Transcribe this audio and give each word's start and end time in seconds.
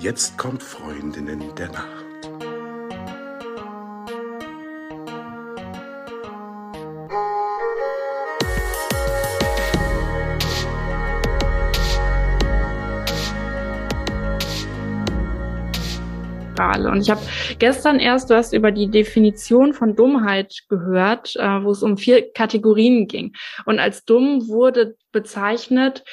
Jetzt 0.00 0.38
kommt 0.38 0.62
Freundinnen 0.62 1.42
der 1.56 1.72
Nacht. 1.72 2.08
Und 16.98 17.02
ich 17.02 17.10
habe 17.10 17.20
gestern 17.58 18.00
erst 18.00 18.30
was 18.30 18.52
über 18.52 18.72
die 18.72 18.90
Definition 18.90 19.72
von 19.72 19.94
Dummheit 19.94 20.62
gehört, 20.68 21.36
äh, 21.36 21.62
wo 21.62 21.70
es 21.70 21.82
um 21.82 21.96
vier 21.96 22.32
Kategorien 22.32 23.06
ging. 23.06 23.34
Und 23.66 23.78
als 23.78 24.04
dumm 24.04 24.48
wurde 24.48 24.96
bezeichnet, 25.12 26.04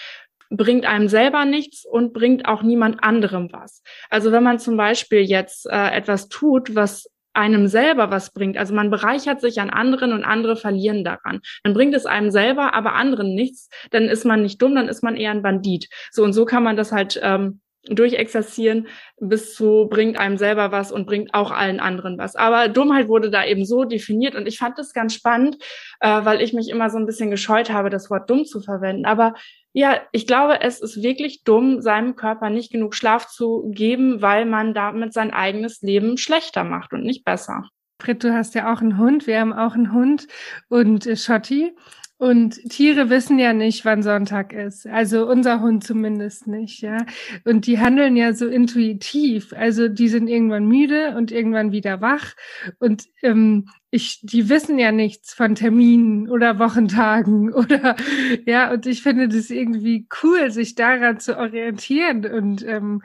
bringt 0.58 0.86
einem 0.86 1.08
selber 1.08 1.46
nichts 1.46 1.86
und 1.86 2.14
bringt 2.14 2.48
auch 2.48 2.64
niemand 2.64 3.04
anderem 3.04 3.50
was. 3.52 3.82
Also 4.10 4.32
wenn 4.32 4.44
man 4.44 4.60
zum 4.60 4.78
Beispiel 4.78 5.22
jetzt 5.22 5.68
äh, 5.68 5.90
etwas 5.92 6.30
tut, 6.30 6.76
was 6.76 7.10
einem 7.36 7.68
selber 7.68 8.12
was 8.12 8.32
bringt. 8.32 8.58
Also 8.58 8.74
man 8.74 8.90
bereichert 8.90 9.42
sich 9.42 9.60
an 9.60 9.70
anderen 9.70 10.14
und 10.14 10.24
andere 10.24 10.56
verlieren 10.56 11.04
daran. 11.04 11.42
Dann 11.64 11.74
bringt 11.74 11.94
es 11.94 12.06
einem 12.06 12.32
selber, 12.32 12.74
aber 12.74 12.94
anderen 12.94 13.36
nichts. 13.36 13.70
Dann 13.92 14.06
ist 14.06 14.26
man 14.26 14.42
nicht 14.42 14.62
dumm, 14.62 14.76
dann 14.76 14.88
ist 14.88 15.04
man 15.04 15.18
eher 15.18 15.32
ein 15.32 15.42
Bandit. 15.42 15.90
So 16.12 16.24
und 16.24 16.34
so 16.34 16.46
kann 16.46 16.64
man 16.64 16.78
das 16.78 16.92
halt 16.92 17.20
ähm, 17.22 17.60
durchexerzieren 17.88 18.88
bis 19.20 19.54
zu 19.54 19.88
bringt 19.90 20.18
einem 20.18 20.38
selber 20.38 20.72
was 20.72 20.92
und 20.92 21.06
bringt 21.06 21.34
auch 21.34 21.52
allen 21.52 21.80
anderen 21.80 22.18
was. 22.18 22.36
Aber 22.36 22.68
Dummheit 22.68 23.08
wurde 23.08 23.30
da 23.30 23.46
eben 23.46 23.66
so 23.66 23.84
definiert 23.84 24.36
und 24.36 24.48
ich 24.48 24.58
fand 24.58 24.78
das 24.78 24.94
ganz 24.94 25.14
spannend, 25.14 25.58
äh, 26.00 26.26
weil 26.26 26.42
ich 26.42 26.54
mich 26.54 26.70
immer 26.70 26.90
so 26.90 26.98
ein 26.98 27.06
bisschen 27.06 27.30
gescheut 27.30 27.72
habe, 27.72 27.90
das 27.90 28.10
Wort 28.10 28.30
dumm 28.30 28.46
zu 28.46 28.62
verwenden. 28.62 29.06
Aber 29.06 29.34
ja, 29.78 30.00
ich 30.14 30.26
glaube, 30.26 30.62
es 30.62 30.80
ist 30.80 31.04
wirklich 31.04 31.44
dumm, 31.44 31.82
seinem 31.82 32.16
Körper 32.16 32.50
nicht 32.50 32.72
genug 32.72 32.96
Schlaf 32.96 33.28
zu 33.28 33.70
geben, 33.72 34.22
weil 34.22 34.46
man 34.46 34.74
damit 34.74 35.12
sein 35.12 35.32
eigenes 35.32 35.82
Leben 35.82 36.18
schlechter 36.18 36.64
macht 36.64 36.94
und 36.94 37.04
nicht 37.04 37.26
besser. 37.26 37.68
Britt, 37.98 38.24
du 38.24 38.34
hast 38.34 38.56
ja 38.56 38.72
auch 38.74 38.80
einen 38.80 38.98
Hund. 38.98 39.28
Wir 39.28 39.42
haben 39.42 39.52
auch 39.52 39.74
einen 39.74 39.92
Hund 39.92 40.28
und 40.70 41.06
äh, 41.06 41.18
Schotti. 41.18 41.76
Und 42.18 42.56
Tiere 42.70 43.10
wissen 43.10 43.40
ja 43.40 43.52
nicht, 43.52 43.84
wann 43.84 44.02
Sonntag 44.02 44.54
ist. 44.54 44.88
Also 44.88 45.28
unser 45.28 45.60
Hund 45.60 45.84
zumindest 45.84 46.48
nicht, 46.48 46.82
ja. 46.82 47.06
Und 47.44 47.68
die 47.68 47.78
handeln 47.78 48.16
ja 48.16 48.34
so 48.34 48.48
intuitiv. 48.48 49.52
Also 49.52 49.90
die 49.90 50.08
sind 50.08 50.30
irgendwann 50.30 50.66
müde 50.66 51.16
und 51.18 51.34
irgendwann 51.34 51.74
wieder 51.74 52.00
wach. 52.00 52.34
Und 52.80 53.04
ähm, 53.22 53.68
ich, 53.92 54.22
die 54.24 54.48
wissen 54.48 54.80
ja 54.80 54.94
nichts 54.94 55.34
von 55.34 55.56
Terminen 55.56 56.30
oder 56.30 56.58
Wochentagen 56.58 57.54
oder 57.54 57.98
ja. 58.46 58.72
Und 58.72 58.86
ich 58.86 59.04
finde 59.04 59.28
das 59.28 59.50
irgendwie 59.50 60.08
cool, 60.24 60.52
sich 60.52 60.76
daran 60.76 61.20
zu 61.20 61.38
orientieren 61.38 62.26
und 62.26 62.66
ähm, 62.66 63.02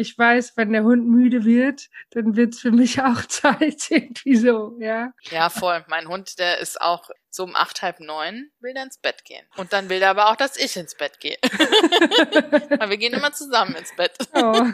ich 0.00 0.16
weiß, 0.16 0.56
wenn 0.56 0.72
der 0.72 0.82
Hund 0.82 1.06
müde 1.06 1.44
wird, 1.44 1.88
dann 2.10 2.34
wird's 2.34 2.60
für 2.60 2.70
mich 2.70 3.00
auch 3.00 3.24
Zeit 3.28 3.90
irgendwie 3.90 4.36
so, 4.36 4.76
ja. 4.80 5.12
Ja, 5.30 5.50
voll. 5.50 5.84
Mein 5.88 6.08
Hund, 6.08 6.38
der 6.38 6.58
ist 6.58 6.80
auch 6.80 7.10
so 7.28 7.44
um 7.44 7.54
acht, 7.54 7.82
halb 7.82 8.00
neun, 8.00 8.50
will 8.60 8.74
der 8.74 8.82
ins 8.84 8.98
Bett 8.98 9.24
gehen. 9.24 9.46
Und 9.56 9.72
dann 9.72 9.88
will 9.88 10.02
er 10.02 10.10
aber 10.10 10.30
auch, 10.30 10.36
dass 10.36 10.56
ich 10.56 10.76
ins 10.76 10.96
Bett 10.96 11.20
gehe. 11.20 11.38
wir 11.42 12.96
gehen 12.96 13.12
immer 13.12 13.32
zusammen 13.32 13.76
ins 13.76 13.94
Bett. 13.94 14.16
Oh. 14.34 14.64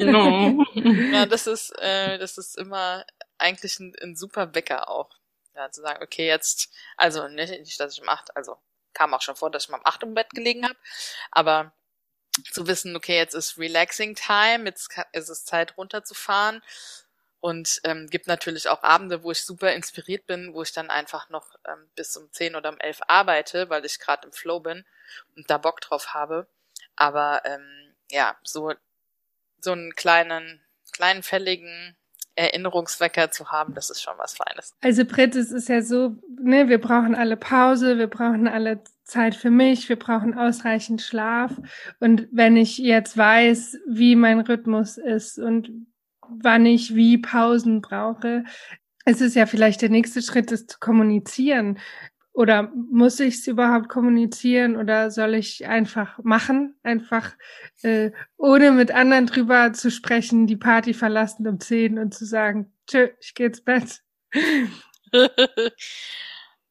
no. 0.00 0.64
Ja, 1.12 1.26
das 1.26 1.46
ist, 1.46 1.70
äh, 1.78 2.18
das 2.18 2.38
ist 2.38 2.56
immer 2.56 3.04
eigentlich 3.38 3.78
ein, 3.78 3.94
ein 4.02 4.16
super 4.16 4.54
Wecker 4.54 4.88
auch. 4.88 5.10
Ja, 5.54 5.70
zu 5.70 5.82
sagen, 5.82 6.02
okay, 6.02 6.26
jetzt, 6.26 6.72
also 6.96 7.28
nicht, 7.28 7.50
nicht, 7.50 7.78
dass 7.78 7.92
ich 7.92 8.02
um 8.02 8.08
acht, 8.08 8.34
also 8.36 8.56
kam 8.92 9.14
auch 9.14 9.22
schon 9.22 9.36
vor, 9.36 9.50
dass 9.50 9.64
ich 9.64 9.68
mal 9.68 9.78
um 9.78 9.86
acht 9.86 10.02
im 10.02 10.14
Bett 10.14 10.30
gelegen 10.30 10.64
habe, 10.64 10.76
aber 11.30 11.72
zu 12.50 12.66
wissen, 12.66 12.96
okay, 12.96 13.16
jetzt 13.16 13.34
ist 13.34 13.58
Relaxing 13.58 14.14
Time, 14.14 14.64
jetzt 14.64 14.90
ist 15.12 15.28
es 15.28 15.44
Zeit 15.44 15.76
runterzufahren. 15.76 16.62
Und 17.40 17.80
ähm, 17.84 18.06
gibt 18.08 18.26
natürlich 18.26 18.68
auch 18.68 18.82
Abende, 18.82 19.22
wo 19.22 19.30
ich 19.30 19.42
super 19.44 19.72
inspiriert 19.72 20.26
bin, 20.26 20.52
wo 20.52 20.62
ich 20.62 20.72
dann 20.72 20.90
einfach 20.90 21.30
noch 21.30 21.54
ähm, 21.66 21.88
bis 21.94 22.14
um 22.18 22.30
10 22.30 22.54
oder 22.54 22.68
um 22.68 22.78
11 22.78 23.00
arbeite, 23.08 23.70
weil 23.70 23.84
ich 23.86 23.98
gerade 23.98 24.26
im 24.26 24.32
Flow 24.32 24.60
bin 24.60 24.84
und 25.36 25.48
da 25.48 25.56
Bock 25.56 25.80
drauf 25.80 26.12
habe. 26.12 26.46
Aber 26.96 27.40
ähm, 27.46 27.94
ja, 28.10 28.36
so, 28.42 28.74
so 29.58 29.72
einen 29.72 29.94
kleinen, 29.94 30.60
kleinen 30.92 31.22
fälligen 31.22 31.96
Erinnerungswecker 32.34 33.30
zu 33.30 33.50
haben, 33.50 33.74
das 33.74 33.88
ist 33.88 34.02
schon 34.02 34.18
was 34.18 34.34
Feines. 34.34 34.74
Also 34.82 35.04
Britt, 35.04 35.34
es 35.34 35.50
ist 35.50 35.68
ja 35.68 35.80
so, 35.82 36.16
ne, 36.38 36.68
wir 36.68 36.80
brauchen 36.80 37.14
alle 37.14 37.36
Pause, 37.36 37.98
wir 37.98 38.06
brauchen 38.06 38.48
alle 38.48 38.82
Zeit 39.10 39.34
für 39.34 39.50
mich, 39.50 39.88
wir 39.88 39.96
brauchen 39.96 40.34
ausreichend 40.34 41.02
Schlaf. 41.02 41.52
Und 41.98 42.28
wenn 42.32 42.56
ich 42.56 42.78
jetzt 42.78 43.16
weiß, 43.16 43.78
wie 43.88 44.16
mein 44.16 44.40
Rhythmus 44.40 44.96
ist 44.96 45.38
und 45.38 45.70
wann 46.28 46.64
ich 46.64 46.94
wie 46.94 47.18
Pausen 47.18 47.80
brauche, 47.80 48.44
ist 49.04 49.20
es 49.20 49.34
ja 49.34 49.46
vielleicht 49.46 49.82
der 49.82 49.88
nächste 49.90 50.22
Schritt, 50.22 50.52
das 50.52 50.66
zu 50.66 50.78
kommunizieren. 50.78 51.78
Oder 52.32 52.72
muss 52.74 53.18
ich 53.18 53.34
es 53.34 53.46
überhaupt 53.48 53.88
kommunizieren 53.88 54.76
oder 54.76 55.10
soll 55.10 55.34
ich 55.34 55.66
einfach 55.66 56.18
machen, 56.22 56.76
einfach 56.84 57.32
äh, 57.82 58.12
ohne 58.36 58.70
mit 58.70 58.92
anderen 58.92 59.26
drüber 59.26 59.72
zu 59.72 59.90
sprechen, 59.90 60.46
die 60.46 60.56
Party 60.56 60.94
verlassen 60.94 61.46
um 61.48 61.58
zehn 61.58 61.98
und 61.98 62.14
zu 62.14 62.24
sagen, 62.24 62.72
tschö, 62.86 63.08
ich 63.20 63.34
geh 63.34 63.46
ins 63.46 63.62
Bett. 63.62 64.00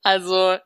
also 0.02 0.58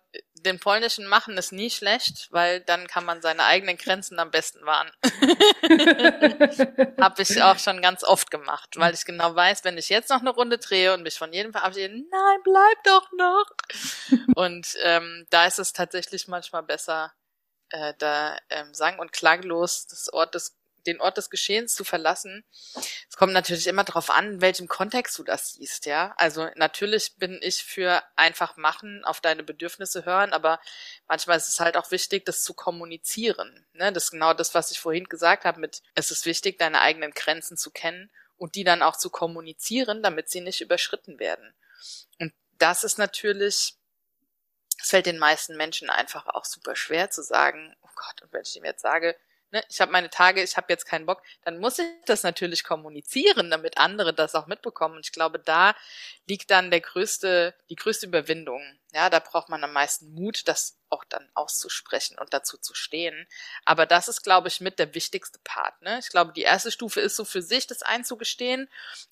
den 0.43 0.59
polnischen 0.59 1.07
machen 1.07 1.37
ist 1.37 1.51
nie 1.51 1.69
schlecht, 1.69 2.27
weil 2.31 2.61
dann 2.61 2.87
kann 2.87 3.05
man 3.05 3.21
seine 3.21 3.45
eigenen 3.45 3.77
Grenzen 3.77 4.19
am 4.19 4.31
besten 4.31 4.65
wahren. 4.65 4.91
Hab 7.01 7.19
ich 7.19 7.41
auch 7.41 7.57
schon 7.57 7.81
ganz 7.81 8.03
oft 8.03 8.29
gemacht, 8.29 8.77
weil 8.77 8.93
ich 8.93 9.05
genau 9.05 9.35
weiß, 9.35 9.63
wenn 9.63 9.77
ich 9.77 9.89
jetzt 9.89 10.09
noch 10.09 10.21
eine 10.21 10.31
Runde 10.31 10.57
drehe 10.57 10.93
und 10.93 11.03
mich 11.03 11.17
von 11.17 11.33
jedem 11.33 11.51
verabschiede, 11.51 11.93
nein, 11.93 12.39
bleib 12.43 12.83
doch 12.83 13.11
noch. 13.17 13.45
und 14.35 14.75
ähm, 14.83 15.25
da 15.29 15.45
ist 15.45 15.59
es 15.59 15.73
tatsächlich 15.73 16.27
manchmal 16.27 16.63
besser, 16.63 17.13
äh, 17.69 17.93
da 17.97 18.37
ähm, 18.49 18.73
sang- 18.73 18.99
und 18.99 19.13
klaglos 19.13 19.87
das 19.87 20.11
Ort 20.11 20.35
des 20.35 20.57
den 20.87 21.01
Ort 21.01 21.17
des 21.17 21.29
Geschehens 21.29 21.75
zu 21.75 21.83
verlassen. 21.83 22.43
Es 23.09 23.17
kommt 23.17 23.33
natürlich 23.33 23.67
immer 23.67 23.83
darauf 23.83 24.09
an, 24.09 24.33
in 24.33 24.41
welchem 24.41 24.67
Kontext 24.67 25.17
du 25.17 25.23
das 25.23 25.53
siehst, 25.53 25.85
ja. 25.85 26.13
Also 26.17 26.49
natürlich 26.55 27.15
bin 27.17 27.39
ich 27.41 27.63
für 27.63 28.03
einfach 28.15 28.57
machen, 28.57 29.03
auf 29.05 29.21
deine 29.21 29.43
Bedürfnisse 29.43 30.05
hören, 30.05 30.33
aber 30.33 30.59
manchmal 31.07 31.37
ist 31.37 31.49
es 31.49 31.59
halt 31.59 31.77
auch 31.77 31.91
wichtig, 31.91 32.25
das 32.25 32.43
zu 32.43 32.53
kommunizieren. 32.53 33.65
Ne? 33.73 33.91
Das 33.91 34.05
ist 34.05 34.11
genau 34.11 34.33
das, 34.33 34.53
was 34.53 34.71
ich 34.71 34.79
vorhin 34.79 35.05
gesagt 35.05 35.45
habe 35.45 35.59
mit, 35.59 35.81
es 35.95 36.11
ist 36.11 36.25
wichtig, 36.25 36.57
deine 36.57 36.81
eigenen 36.81 37.11
Grenzen 37.11 37.57
zu 37.57 37.71
kennen 37.71 38.09
und 38.37 38.55
die 38.55 38.63
dann 38.63 38.81
auch 38.81 38.97
zu 38.97 39.09
kommunizieren, 39.09 40.03
damit 40.03 40.29
sie 40.29 40.41
nicht 40.41 40.61
überschritten 40.61 41.19
werden. 41.19 41.53
Und 42.19 42.33
das 42.57 42.83
ist 42.83 42.97
natürlich, 42.97 43.75
es 44.79 44.89
fällt 44.89 45.05
den 45.05 45.17
meisten 45.17 45.55
Menschen 45.55 45.89
einfach 45.89 46.27
auch 46.27 46.45
super 46.45 46.75
schwer 46.75 47.09
zu 47.09 47.23
sagen, 47.23 47.75
oh 47.81 47.89
Gott, 47.95 48.21
und 48.21 48.33
wenn 48.33 48.41
ich 48.41 48.55
ihm 48.55 48.65
jetzt 48.65 48.81
sage, 48.81 49.15
ne, 49.53 49.63
ich 49.69 49.79
habe 49.79 49.91
meine 49.91 50.09
Tage, 50.09 50.43
ich 50.43 50.57
habe 50.57 50.67
jetzt 50.69 50.85
keinen 50.85 51.05
Bock, 51.05 51.21
dann 51.43 51.59
muss 51.59 51.79
ich 51.79 51.85
das 52.05 52.23
natürlich 52.23 52.63
kommunizieren, 52.63 53.49
damit 53.51 53.77
andere 53.77 54.13
das 54.13 54.35
auch 54.35 54.47
mitbekommen. 54.47 54.95
Und 54.95 55.05
ich 55.05 55.13
glaube, 55.13 55.39
da 55.39 55.75
liegt 56.27 56.51
dann 56.51 56.71
der 56.71 56.81
größte, 56.81 57.55
die 57.69 57.75
größte 57.75 58.07
Überwindung. 58.07 58.61
Ja, 58.93 59.09
da 59.09 59.19
braucht 59.19 59.49
man 59.49 59.63
am 59.63 59.73
meisten 59.73 60.13
Mut, 60.13 60.47
das 60.47 60.77
auch 60.89 61.03
dann 61.05 61.27
auszusprechen 61.33 62.17
und 62.19 62.33
dazu 62.33 62.57
zu 62.57 62.73
stehen. 62.75 63.27
Aber 63.65 63.85
das 63.85 64.07
ist, 64.07 64.23
glaube 64.23 64.47
ich, 64.47 64.59
mit 64.59 64.77
der 64.79 64.93
wichtigste 64.93 65.39
Part. 65.43 65.81
Ne? 65.81 65.99
Ich 65.99 66.09
glaube, 66.09 66.33
die 66.33 66.41
erste 66.41 66.71
Stufe 66.71 66.99
ist 66.99 67.15
so 67.15 67.25
für 67.25 67.41
sich, 67.41 67.65
das 67.65 67.81
einzugestehen 67.81 68.69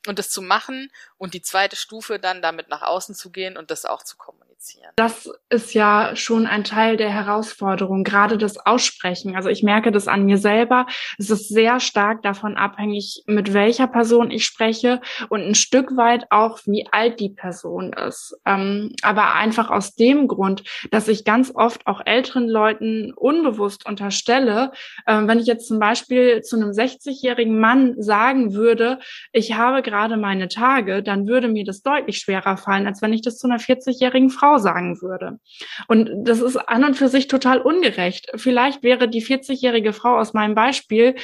und 0.08 0.20
das 0.20 0.30
zu 0.30 0.42
machen. 0.42 0.92
Und 1.18 1.34
die 1.34 1.42
zweite 1.42 1.76
Stufe 1.76 2.20
dann 2.20 2.42
damit 2.42 2.68
nach 2.70 2.82
außen 2.82 3.16
zu 3.16 3.32
gehen 3.32 3.58
und 3.58 3.72
das 3.72 3.86
auch 3.86 4.04
zu 4.04 4.18
kommunizieren 4.18 4.51
kommunizieren. 4.62 4.92
Das 4.96 5.30
ist 5.50 5.74
ja 5.74 6.16
schon 6.16 6.46
ein 6.46 6.64
Teil 6.64 6.98
der 6.98 7.10
Herausforderung, 7.10 8.04
gerade 8.04 8.38
das 8.38 8.58
Aussprechen. 8.58 9.36
Also 9.36 9.50
ich 9.50 9.64
merke 9.64 9.92
das 9.92 10.08
an 10.08 10.26
mir 10.26 10.38
selber. 10.38 10.86
Es 11.18 11.30
ist 11.30 11.50
sehr 11.50 11.80
stark 11.80 12.22
davon 12.24 12.58
abhängig, 12.58 13.24
mit 13.26 13.54
welcher 13.54 13.88
Person 13.88 14.32
ich 14.32 14.46
spreche 14.46 15.02
und 15.30 15.42
ein 15.42 15.56
Stück 15.56 15.98
weit 15.98 16.28
auch, 16.30 16.60
wie 16.66 16.88
alt 16.92 17.20
die 17.20 17.30
Person 17.30 17.94
ist. 17.94 18.36
Ähm, 18.46 18.94
aber 19.02 19.36
einfach 19.36 19.70
aus 19.70 19.96
dem 19.96 20.28
Grund, 20.28 20.64
dass 20.92 21.08
ich 21.08 21.26
ganz 21.26 21.52
oft 21.54 21.88
auch 21.88 22.02
älteren 22.06 22.48
Leuten 22.48 23.14
unbewusst 23.14 23.86
unterstelle, 23.86 24.72
äh, 25.06 25.22
wenn 25.26 25.40
ich 25.40 25.48
jetzt 25.48 25.68
zum 25.68 25.80
Beispiel 25.80 26.42
zu 26.42 26.56
einem 26.56 26.72
60-jährigen 26.72 27.60
Mann 27.60 28.02
sagen 28.02 28.54
würde, 28.54 29.00
ich 29.32 29.54
habe 29.54 29.82
gerade 29.82 30.18
meine 30.18 30.48
Tage, 30.48 31.04
dann 31.04 31.28
würde 31.28 31.48
mir 31.48 31.64
das 31.64 31.82
deutlich 31.82 32.18
schwerer 32.18 32.58
fallen, 32.58 32.88
als 32.88 33.02
wenn 33.02 33.14
ich 33.14 33.22
das 33.22 33.38
zu 33.38 33.48
einer 33.48 33.60
40-jährigen 33.60 34.30
Frau 34.30 34.51
Frau 34.52 34.58
sagen 34.58 35.02
würde. 35.02 35.40
Und 35.88 36.10
das 36.24 36.42
ist 36.42 36.58
an 36.58 36.84
und 36.84 36.96
für 36.96 37.08
sich 37.08 37.28
total 37.28 37.62
ungerecht. 37.62 38.32
Vielleicht 38.36 38.84
wäre 38.84 39.08
die 39.08 39.24
40-jährige 39.24 39.94
Frau 39.94 40.18
aus 40.18 40.34
meinem 40.34 40.56
Beispiel 40.56 41.16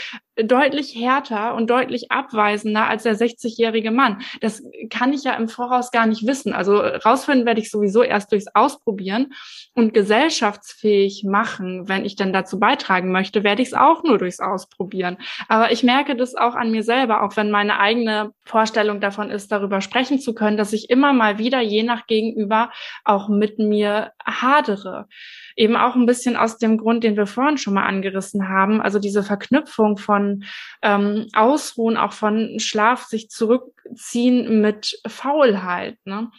deutlich 0.44 0.96
härter 0.96 1.56
und 1.56 1.70
deutlich 1.70 2.12
abweisender 2.12 2.88
als 2.88 3.04
der 3.04 3.16
60-jährige 3.18 3.92
Mann. 3.92 4.22
Das 4.42 4.64
kann 4.90 5.12
ich 5.12 5.24
ja 5.24 5.34
im 5.34 5.48
Voraus 5.50 5.92
gar 5.92 6.06
nicht 6.06 6.28
wissen. 6.28 6.54
Also 6.54 6.78
rausfinden 6.78 7.46
werde 7.46 7.60
ich 7.60 7.72
sowieso 7.72 8.04
erst 8.04 8.32
durchs 8.32 8.48
Ausprobieren 8.54 9.34
und 9.74 9.94
gesellschaftsfähig 9.94 11.24
machen, 11.24 11.90
wenn 11.90 12.06
ich 12.06 12.16
dann 12.16 12.34
dazu 12.34 12.60
beitragen 12.60 13.12
möchte, 13.12 13.44
werde 13.44 13.62
ich 13.62 13.70
es 13.70 13.74
auch 13.74 14.04
nur 14.04 14.20
durchs 14.20 14.40
Ausprobieren. 14.40 15.18
Aber 15.48 15.72
ich 15.72 15.84
merke 15.84 16.16
das 16.16 16.36
auch 16.36 16.56
an 16.56 16.72
mir 16.72 16.84
selber, 16.84 17.24
auch 17.24 17.36
wenn 17.36 17.50
meine 17.50 17.80
eigene 17.80 18.32
Vorstellung 18.46 19.02
davon 19.02 19.32
ist, 19.32 19.52
darüber 19.52 19.82
sprechen 19.82 20.20
zu 20.20 20.36
können, 20.36 20.58
dass 20.58 20.74
ich 20.74 20.90
immer 20.90 21.14
mal 21.14 21.40
wieder 21.40 21.62
je 21.62 21.84
nach 21.84 22.06
Gegenüber 22.06 22.72
auch 23.18 23.30
mit 23.30 23.58
mir 23.60 24.14
hadere. 24.28 25.08
Eben 25.56 25.76
auch 25.76 25.96
ein 25.96 26.06
bisschen 26.06 26.36
aus 26.36 26.58
dem 26.58 26.78
Grund, 26.78 27.04
den 27.04 27.18
wir 27.18 27.26
vorhin 27.26 27.58
schon 27.58 27.74
mal 27.74 27.86
angerissen 27.86 28.48
haben, 28.48 28.82
also 28.82 29.00
diese 29.00 29.24
Verknüpfung 29.24 29.98
von 29.98 30.44
ähm, 30.82 31.28
Ausruhen, 31.34 31.98
auch 31.98 32.14
von 32.14 32.60
Schlaf, 32.60 33.06
sich 33.06 33.30
zurückziehen 33.30 34.62
mit 34.62 35.02
Faulheit. 35.08 35.98
Ne? 36.06 36.30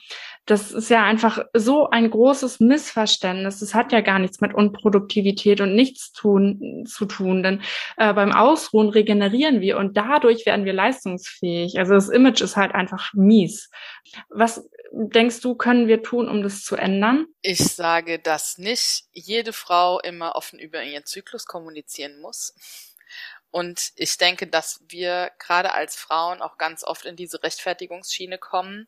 Das 0.47 0.73
ist 0.73 0.89
ja 0.89 1.03
einfach 1.03 1.45
so 1.53 1.91
ein 1.91 2.11
großes 2.11 2.61
Missverständnis. 2.61 3.61
Das 3.61 3.75
hat 3.75 3.93
ja 3.93 4.01
gar 4.01 4.19
nichts 4.19 4.41
mit 4.41 4.55
Unproduktivität 4.55 5.61
und 5.61 5.75
nichts 5.75 6.13
tun, 6.13 6.85
zu 6.87 7.07
tun, 7.07 7.43
denn 7.43 7.61
äh, 7.97 8.15
beim 8.15 8.33
Ausruhen 8.33 8.89
regenerieren 8.89 9.61
wir 9.61 9.79
und 9.79 9.97
dadurch 9.97 10.47
werden 10.47 10.65
wir 10.65 10.73
leistungsfähig. 10.73 11.79
Also 11.79 11.95
das 11.95 12.09
Image 12.09 12.41
ist 12.41 12.57
halt 12.57 12.75
einfach 12.75 13.13
mies. 13.15 13.71
Was 14.31 14.69
denkst 14.93 15.41
du, 15.41 15.55
können 15.55 15.87
wir 15.87 16.03
tun, 16.03 16.29
um 16.29 16.43
das 16.43 16.63
zu 16.63 16.77
ändern? 16.77 17.27
Ich 17.43 17.59
sage, 17.79 18.19
dass 18.19 18.59
nicht 18.59 19.05
jede 19.13 19.55
Frau 19.55 20.01
immer 20.01 20.37
offen 20.37 20.59
über 20.59 20.83
ihren 20.83 21.07
Zyklus 21.07 21.47
kommunizieren 21.47 22.21
muss. 22.21 22.55
Und 23.51 23.93
ich 23.97 24.19
denke, 24.19 24.47
dass 24.47 24.81
wir 24.89 25.31
gerade 25.39 25.73
als 25.73 25.97
Frauen 25.97 26.43
auch 26.43 26.59
ganz 26.59 26.85
oft 26.85 27.07
in 27.07 27.17
diese 27.17 27.43
Rechtfertigungsschiene 27.43 28.37
kommen 28.37 28.87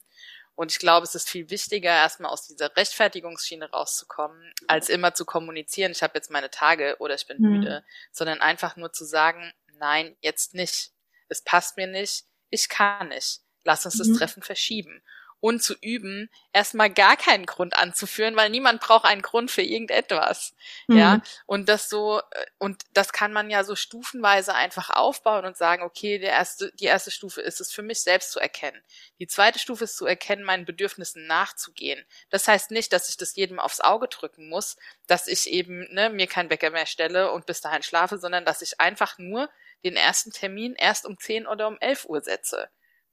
und 0.60 0.70
ich 0.70 0.78
glaube, 0.78 1.04
es 1.04 1.14
ist 1.14 1.31
viel 1.31 1.48
wichtiger, 1.48 1.88
erstmal 1.88 2.31
aus 2.31 2.46
dieser 2.46 2.76
Rechtfertigungsschiene 2.76 3.70
rauszukommen, 3.70 4.52
als 4.66 4.90
immer 4.90 5.14
zu 5.14 5.25
kommunizieren, 5.25 5.93
ich 5.93 6.02
habe 6.02 6.12
jetzt 6.16 6.31
meine 6.31 6.50
Tage 6.50 6.96
oder 6.98 7.14
ich 7.14 7.26
bin 7.26 7.38
mhm. 7.40 7.48
müde, 7.48 7.82
sondern 8.12 8.43
einfach 8.43 8.76
nur 8.76 8.93
zu 8.93 9.06
sagen, 9.06 9.54
nein, 9.78 10.19
jetzt 10.20 10.52
nicht. 10.52 10.90
Es 11.31 11.43
passt 11.43 11.78
mir 11.78 11.86
nicht, 11.86 12.26
ich 12.50 12.69
kann 12.69 13.08
nicht. 13.08 13.40
Lass 13.64 13.86
uns 13.86 13.94
mhm. 13.94 13.98
das 14.00 14.19
Treffen 14.19 14.43
verschieben 14.43 15.02
und 15.40 15.62
zu 15.62 15.75
üben, 15.81 16.31
erstmal 16.52 16.90
gar 16.90 17.16
keinen 17.16 17.46
Grund 17.46 17.75
anzuführen, 17.75 18.37
weil 18.37 18.50
niemand 18.50 18.81
braucht 18.81 19.06
einen 19.06 19.22
Grund 19.22 19.50
für 19.50 19.62
irgendetwas. 19.62 20.54
Mhm. 20.87 20.98
Ja. 20.98 21.22
Und 21.46 21.69
das 21.69 21.88
so, 21.88 22.20
äh, 22.31 22.46
und 22.58 22.82
das 22.92 23.12
kann 23.12 23.32
man 23.32 23.50
ja 23.50 23.64
so 23.64 23.75
stufenweise 23.75 24.54
einfach 24.54 24.90
aufbauen 24.90 25.46
und 25.46 25.56
sagen, 25.56 25.82
okay, 25.82 26.19
der 26.19 26.32
erste, 26.32 26.72
die 26.76 26.84
erste 26.84 27.10
Stufe 27.10 27.40
ist 27.40 27.60
es 27.60 27.72
für 27.72 27.82
mich 27.82 28.02
selbst 28.02 28.32
zu 28.32 28.40
erkennen. 28.40 28.81
Die 29.19 29.26
zweite 29.26 29.58
Stufe 29.58 29.84
ist 29.84 29.96
zu 29.96 30.06
erkennen, 30.06 30.44
meinen 30.44 30.66
Bedürfnissen 30.66 31.26
nachzugehen. 31.26 32.04
Das 32.28 32.46
heißt 32.46 32.70
nicht, 32.70 32.93
dass 32.93 33.08
ich 33.08 33.16
das 33.16 33.34
jedem 33.34 33.58
aufs 33.58 33.81
Auge 33.81 34.08
drücken 34.08 34.48
muss, 34.48 34.76
dass 35.06 35.26
ich 35.26 35.48
eben, 35.48 35.93
ne, 35.93 36.10
mir 36.10 36.26
keinen 36.26 36.50
Wecker 36.50 36.70
mehr 36.70 36.86
stelle 36.86 37.32
und 37.32 37.46
bis 37.46 37.60
dahin 37.60 37.82
schlafe, 37.82 38.19
sondern 38.19 38.44
dass 38.44 38.62
ich 38.62 38.78
einfach 38.78 39.19
nur 39.19 39.48
den 39.84 39.96
ersten 39.96 40.32
Termin 40.32 40.75
erst 40.75 41.06
um 41.06 41.19
10 41.19 41.46
oder 41.46 41.66
um 41.69 41.78
11 41.81 42.04
Uhr 42.06 42.20
setze. 42.20 42.69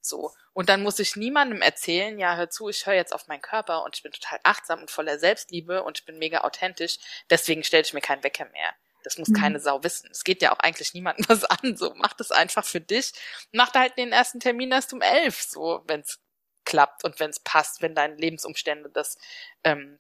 So. 0.08 0.32
Und 0.54 0.70
dann 0.70 0.84
muss 0.84 1.00
ich 1.00 1.16
niemandem 1.16 1.62
erzählen, 1.62 2.18
ja, 2.20 2.36
hör 2.36 2.50
zu, 2.50 2.70
ich 2.70 2.86
höre 2.86 2.94
jetzt 2.96 3.14
auf 3.14 3.28
meinen 3.28 3.42
Körper 3.42 3.84
und 3.84 3.96
ich 3.96 4.04
bin 4.04 4.12
total 4.12 4.40
achtsam 4.44 4.82
und 4.82 4.92
voller 4.92 5.20
Selbstliebe 5.20 5.84
und 5.84 6.00
ich 6.00 6.06
bin 6.06 6.18
mega 6.18 6.42
authentisch, 6.42 6.98
deswegen 7.30 7.64
stelle 7.64 7.84
ich 7.84 7.94
mir 7.94 8.02
keinen 8.02 8.24
Wecker 8.24 8.46
mehr. 8.46 8.74
Das 9.04 9.18
muss 9.18 9.30
mhm. 9.30 9.36
keine 9.36 9.60
Sau 9.60 9.84
wissen. 9.84 10.10
Es 10.12 10.24
geht 10.24 10.42
ja 10.42 10.52
auch 10.52 10.60
eigentlich 10.60 10.94
niemandem 10.94 11.26
was 11.30 11.46
an. 11.46 11.78
So, 11.78 11.94
mach 11.96 12.14
das 12.14 12.32
einfach 12.32 12.66
für 12.66 12.82
dich. 12.82 13.14
Mach 13.52 13.72
da 13.72 13.82
halt 13.82 13.98
den 13.98 14.12
ersten 14.12 14.40
Termin 14.40 14.72
erst 14.72 14.94
um 14.94 15.02
elf, 15.02 15.42
so, 15.42 15.84
wenn's 15.88 16.20
klappt 16.66 17.06
und 17.06 17.20
wenn's 17.20 17.40
passt, 17.40 17.82
wenn 17.82 17.96
deine 17.96 18.16
Lebensumstände 18.16 18.90
das 18.90 19.18
ähm, 19.64 20.00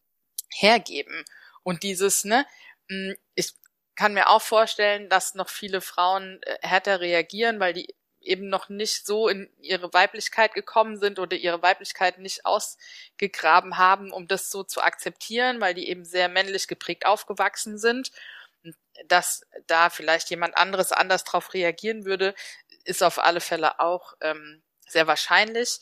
hergeben. 0.53 1.23
Und 1.63 1.83
dieses, 1.83 2.25
ne, 2.25 2.45
mm, 2.89 3.11
ich 3.35 3.53
kann 3.95 4.13
mir 4.13 4.29
auch 4.29 4.41
vorstellen, 4.41 5.09
dass 5.09 5.35
noch 5.35 5.49
viele 5.49 5.81
Frauen 5.81 6.39
äh, 6.43 6.57
härter 6.61 6.99
reagieren, 6.99 7.59
weil 7.59 7.73
die 7.73 7.95
eben 8.27 8.49
noch 8.49 8.69
nicht 8.69 9.05
so 9.05 9.27
in 9.27 9.49
ihre 9.61 9.93
Weiblichkeit 9.93 10.53
gekommen 10.53 10.97
sind 10.97 11.19
oder 11.19 11.35
ihre 11.35 11.61
Weiblichkeit 11.61 12.19
nicht 12.19 12.45
ausgegraben 12.45 13.77
haben, 13.77 14.11
um 14.11 14.27
das 14.27 14.49
so 14.51 14.63
zu 14.63 14.81
akzeptieren, 14.81 15.59
weil 15.61 15.73
die 15.73 15.89
eben 15.89 16.05
sehr 16.05 16.29
männlich 16.29 16.67
geprägt 16.67 17.05
aufgewachsen 17.05 17.77
sind. 17.77 18.11
Dass 19.05 19.45
da 19.67 19.89
vielleicht 19.89 20.29
jemand 20.29 20.57
anderes 20.57 20.91
anders 20.91 21.23
drauf 21.23 21.53
reagieren 21.53 22.05
würde, 22.05 22.35
ist 22.83 23.03
auf 23.03 23.19
alle 23.19 23.41
Fälle 23.41 23.79
auch 23.79 24.13
ähm, 24.21 24.61
sehr 24.87 25.07
wahrscheinlich. 25.07 25.79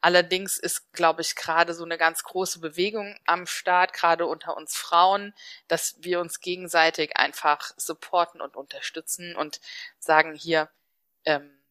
Allerdings 0.00 0.58
ist, 0.58 0.92
glaube 0.92 1.22
ich, 1.22 1.36
gerade 1.36 1.74
so 1.74 1.84
eine 1.84 1.96
ganz 1.96 2.24
große 2.24 2.58
Bewegung 2.60 3.16
am 3.24 3.46
Start, 3.46 3.92
gerade 3.92 4.26
unter 4.26 4.56
uns 4.56 4.76
Frauen, 4.76 5.32
dass 5.68 5.96
wir 6.00 6.20
uns 6.20 6.40
gegenseitig 6.40 7.16
einfach 7.16 7.72
supporten 7.76 8.40
und 8.40 8.56
unterstützen 8.56 9.36
und 9.36 9.60
sagen 9.98 10.34
hier, 10.34 10.70
ähm, 11.24 11.61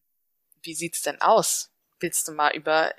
wie 0.64 0.74
sieht's 0.76 1.02
denn 1.02 1.22
aus? 1.22 1.72
Willst 2.00 2.28
du 2.28 2.32
mal 2.32 2.56
über, 2.56 2.94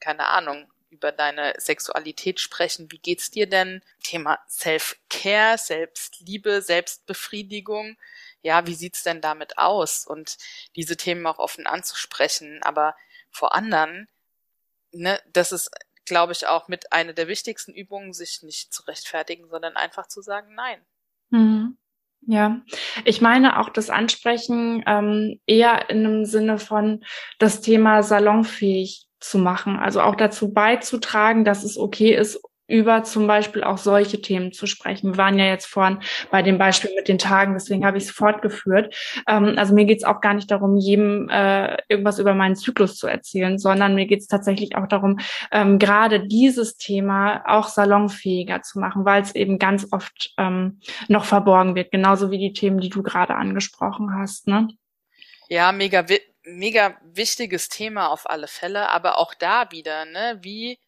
keine 0.00 0.26
Ahnung, 0.26 0.70
über 0.90 1.12
deine 1.12 1.54
Sexualität 1.58 2.40
sprechen? 2.40 2.90
Wie 2.90 2.98
geht's 2.98 3.30
dir 3.30 3.48
denn? 3.48 3.82
Thema 4.02 4.38
Self-Care, 4.48 5.58
Selbstliebe, 5.58 6.62
Selbstbefriedigung. 6.62 7.96
Ja, 8.42 8.66
wie 8.66 8.74
sieht's 8.74 9.02
denn 9.02 9.20
damit 9.20 9.58
aus? 9.58 10.06
Und 10.06 10.38
diese 10.76 10.96
Themen 10.96 11.26
auch 11.26 11.38
offen 11.38 11.66
anzusprechen. 11.66 12.62
Aber 12.62 12.96
vor 13.30 13.54
anderen, 13.54 14.08
ne, 14.92 15.20
das 15.32 15.52
ist, 15.52 15.70
glaube 16.04 16.32
ich, 16.32 16.46
auch 16.46 16.68
mit 16.68 16.92
einer 16.92 17.12
der 17.12 17.28
wichtigsten 17.28 17.74
Übungen, 17.74 18.12
sich 18.12 18.42
nicht 18.42 18.72
zu 18.72 18.82
rechtfertigen, 18.84 19.48
sondern 19.48 19.76
einfach 19.76 20.06
zu 20.06 20.22
sagen, 20.22 20.54
nein. 20.54 20.84
Mhm. 21.30 21.76
Ja, 22.22 22.60
ich 23.04 23.20
meine 23.20 23.60
auch 23.60 23.68
das 23.68 23.88
Ansprechen 23.88 24.82
ähm, 24.86 25.40
eher 25.46 25.90
in 25.90 26.04
einem 26.04 26.24
Sinne 26.24 26.58
von 26.58 27.04
das 27.38 27.60
Thema 27.60 28.02
salonfähig 28.02 29.06
zu 29.20 29.38
machen, 29.38 29.78
also 29.78 30.00
auch 30.00 30.16
dazu 30.16 30.52
beizutragen, 30.52 31.44
dass 31.44 31.62
es 31.62 31.78
okay 31.78 32.14
ist, 32.14 32.40
über 32.68 33.04
zum 33.04 33.26
Beispiel 33.26 33.62
auch 33.62 33.78
solche 33.78 34.20
Themen 34.20 34.52
zu 34.52 34.66
sprechen. 34.66 35.12
Wir 35.12 35.18
waren 35.18 35.38
ja 35.38 35.46
jetzt 35.46 35.66
vorhin 35.66 35.98
bei 36.30 36.42
dem 36.42 36.58
Beispiel 36.58 36.90
mit 36.96 37.08
den 37.08 37.18
Tagen, 37.18 37.54
deswegen 37.54 37.86
habe 37.86 37.98
ich 37.98 38.04
es 38.04 38.10
fortgeführt. 38.10 38.94
Ähm, 39.28 39.54
also 39.56 39.74
mir 39.74 39.84
geht 39.84 39.98
es 39.98 40.04
auch 40.04 40.20
gar 40.20 40.34
nicht 40.34 40.50
darum, 40.50 40.76
jedem 40.76 41.28
äh, 41.28 41.76
irgendwas 41.88 42.18
über 42.18 42.34
meinen 42.34 42.56
Zyklus 42.56 42.96
zu 42.96 43.06
erzählen, 43.06 43.58
sondern 43.58 43.94
mir 43.94 44.06
geht 44.06 44.20
es 44.20 44.26
tatsächlich 44.26 44.76
auch 44.76 44.88
darum, 44.88 45.18
ähm, 45.52 45.78
gerade 45.78 46.26
dieses 46.26 46.76
Thema 46.76 47.42
auch 47.46 47.68
salonfähiger 47.68 48.62
zu 48.62 48.80
machen, 48.80 49.04
weil 49.04 49.22
es 49.22 49.34
eben 49.34 49.58
ganz 49.58 49.86
oft 49.92 50.34
ähm, 50.38 50.80
noch 51.08 51.24
verborgen 51.24 51.74
wird, 51.74 51.90
genauso 51.90 52.30
wie 52.30 52.38
die 52.38 52.52
Themen, 52.52 52.80
die 52.80 52.90
du 52.90 53.02
gerade 53.02 53.36
angesprochen 53.36 54.14
hast. 54.14 54.48
Ne? 54.48 54.68
Ja, 55.48 55.70
mega, 55.70 56.04
mega 56.42 56.96
wichtiges 57.04 57.68
Thema 57.68 58.08
auf 58.08 58.28
alle 58.28 58.48
Fälle, 58.48 58.90
aber 58.90 59.18
auch 59.18 59.34
da 59.34 59.70
wieder, 59.70 60.04
ne, 60.06 60.38
wie 60.42 60.78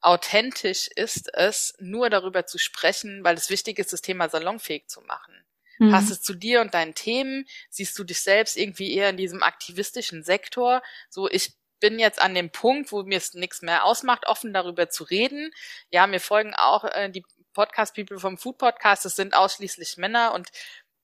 authentisch 0.00 0.88
ist 0.94 1.32
es, 1.34 1.74
nur 1.78 2.10
darüber 2.10 2.46
zu 2.46 2.58
sprechen, 2.58 3.24
weil 3.24 3.36
es 3.36 3.50
wichtig 3.50 3.78
ist, 3.78 3.92
das 3.92 4.02
Thema 4.02 4.28
salonfähig 4.28 4.88
zu 4.88 5.00
machen. 5.02 5.34
Mhm. 5.78 5.90
Passt 5.90 6.10
es 6.10 6.22
zu 6.22 6.34
dir 6.34 6.60
und 6.60 6.74
deinen 6.74 6.94
Themen? 6.94 7.46
Siehst 7.70 7.98
du 7.98 8.04
dich 8.04 8.20
selbst 8.20 8.56
irgendwie 8.56 8.94
eher 8.94 9.10
in 9.10 9.16
diesem 9.16 9.42
aktivistischen 9.42 10.22
Sektor? 10.22 10.82
So, 11.10 11.28
ich 11.28 11.54
bin 11.80 11.98
jetzt 11.98 12.20
an 12.22 12.34
dem 12.34 12.50
Punkt, 12.50 12.92
wo 12.92 13.02
mir 13.02 13.18
es 13.18 13.34
nichts 13.34 13.62
mehr 13.62 13.84
ausmacht, 13.84 14.26
offen 14.26 14.54
darüber 14.54 14.88
zu 14.88 15.04
reden. 15.04 15.50
Ja, 15.90 16.06
mir 16.06 16.20
folgen 16.20 16.54
auch 16.54 16.84
äh, 16.84 17.10
die 17.10 17.24
Podcast-People 17.52 18.18
vom 18.18 18.38
Food 18.38 18.58
Podcast. 18.58 19.04
Das 19.04 19.16
sind 19.16 19.34
ausschließlich 19.34 19.96
Männer 19.96 20.32
und 20.34 20.48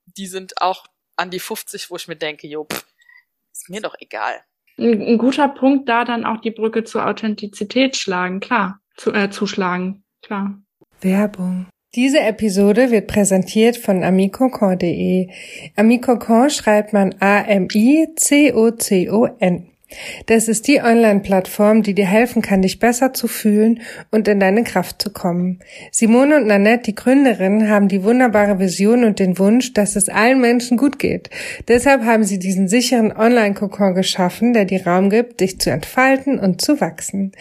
die 0.06 0.26
sind 0.26 0.60
auch 0.60 0.86
an 1.16 1.30
die 1.30 1.40
50, 1.40 1.90
wo 1.90 1.96
ich 1.96 2.08
mir 2.08 2.16
denke, 2.16 2.46
jo, 2.46 2.64
pff, 2.64 2.86
ist 3.52 3.68
mir 3.68 3.82
doch 3.82 3.94
egal. 4.00 4.42
Ein, 4.78 5.02
ein 5.02 5.18
guter 5.18 5.48
Punkt, 5.48 5.88
da 5.88 6.04
dann 6.04 6.24
auch 6.24 6.40
die 6.40 6.50
Brücke 6.50 6.84
zur 6.84 7.06
Authentizität 7.06 7.96
schlagen, 7.96 8.40
klar 8.40 8.81
zu, 8.96 9.12
äh, 9.12 9.30
zuschlagen. 9.30 10.02
Klar. 10.22 10.62
Werbung. 11.00 11.66
Diese 11.94 12.20
Episode 12.20 12.90
wird 12.90 13.06
präsentiert 13.06 13.76
von 13.76 14.02
amicocon.de. 14.02 15.28
Amicocon 15.76 16.48
schreibt 16.48 16.94
man 16.94 17.14
A-M-I-C-O-C-O-N. 17.20 18.12
Das 20.26 20.48
ist 20.48 20.68
die 20.68 20.80
Online-Plattform, 20.80 21.82
die 21.82 21.94
dir 21.94 22.06
helfen 22.06 22.42
kann, 22.42 22.62
dich 22.62 22.78
besser 22.78 23.12
zu 23.14 23.28
fühlen 23.28 23.80
und 24.10 24.28
in 24.28 24.40
deine 24.40 24.64
Kraft 24.64 25.00
zu 25.02 25.10
kommen. 25.10 25.60
Simone 25.90 26.36
und 26.36 26.46
Nanette, 26.46 26.84
die 26.84 26.94
Gründerinnen, 26.94 27.68
haben 27.68 27.88
die 27.88 28.02
wunderbare 28.02 28.58
Vision 28.58 29.04
und 29.04 29.18
den 29.18 29.38
Wunsch, 29.38 29.72
dass 29.72 29.96
es 29.96 30.08
allen 30.08 30.40
Menschen 30.40 30.76
gut 30.76 30.98
geht. 30.98 31.30
Deshalb 31.68 32.04
haben 32.04 32.24
sie 32.24 32.38
diesen 32.38 32.68
sicheren 32.68 33.12
Online-Kokon 33.12 33.94
geschaffen, 33.94 34.52
der 34.52 34.64
dir 34.64 34.86
Raum 34.86 35.10
gibt, 35.10 35.40
dich 35.40 35.60
zu 35.60 35.70
entfalten 35.70 36.38
und 36.38 36.60
zu 36.60 36.80
wachsen. 36.80 37.32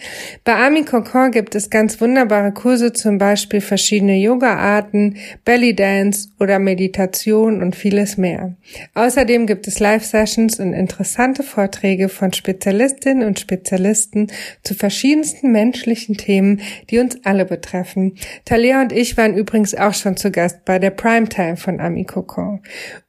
Bei 0.44 0.54
Ami 0.54 0.84
Kokon 0.84 1.30
gibt 1.30 1.54
es 1.54 1.70
ganz 1.70 2.00
wunderbare 2.00 2.52
Kurse, 2.52 2.92
zum 2.92 3.18
Beispiel 3.18 3.60
verschiedene 3.60 4.16
Yoga-Arten, 4.16 5.16
Belly 5.44 5.74
Dance 5.74 6.28
oder 6.38 6.58
Meditation 6.58 7.62
und 7.62 7.76
vieles 7.76 8.16
mehr. 8.16 8.54
Außerdem 8.94 9.46
gibt 9.46 9.66
es 9.66 9.80
Live-Sessions 9.80 10.60
und 10.60 10.72
interessante 10.72 11.42
Vorträge 11.42 12.08
von 12.08 12.32
Spezialistinnen 12.42 13.24
und 13.24 13.38
Spezialisten 13.38 14.26
zu 14.64 14.74
verschiedensten 14.74 15.52
menschlichen 15.52 16.16
Themen, 16.16 16.60
die 16.90 16.98
uns 16.98 17.18
alle 17.22 17.44
betreffen. 17.44 18.16
Talia 18.44 18.82
und 18.82 18.90
ich 18.90 19.16
waren 19.16 19.36
übrigens 19.36 19.76
auch 19.76 19.94
schon 19.94 20.16
zu 20.16 20.32
Gast 20.32 20.64
bei 20.64 20.80
der 20.80 20.90
Primetime 20.90 21.56
von 21.56 21.78
Ami 21.78 22.04
Kokon. 22.04 22.60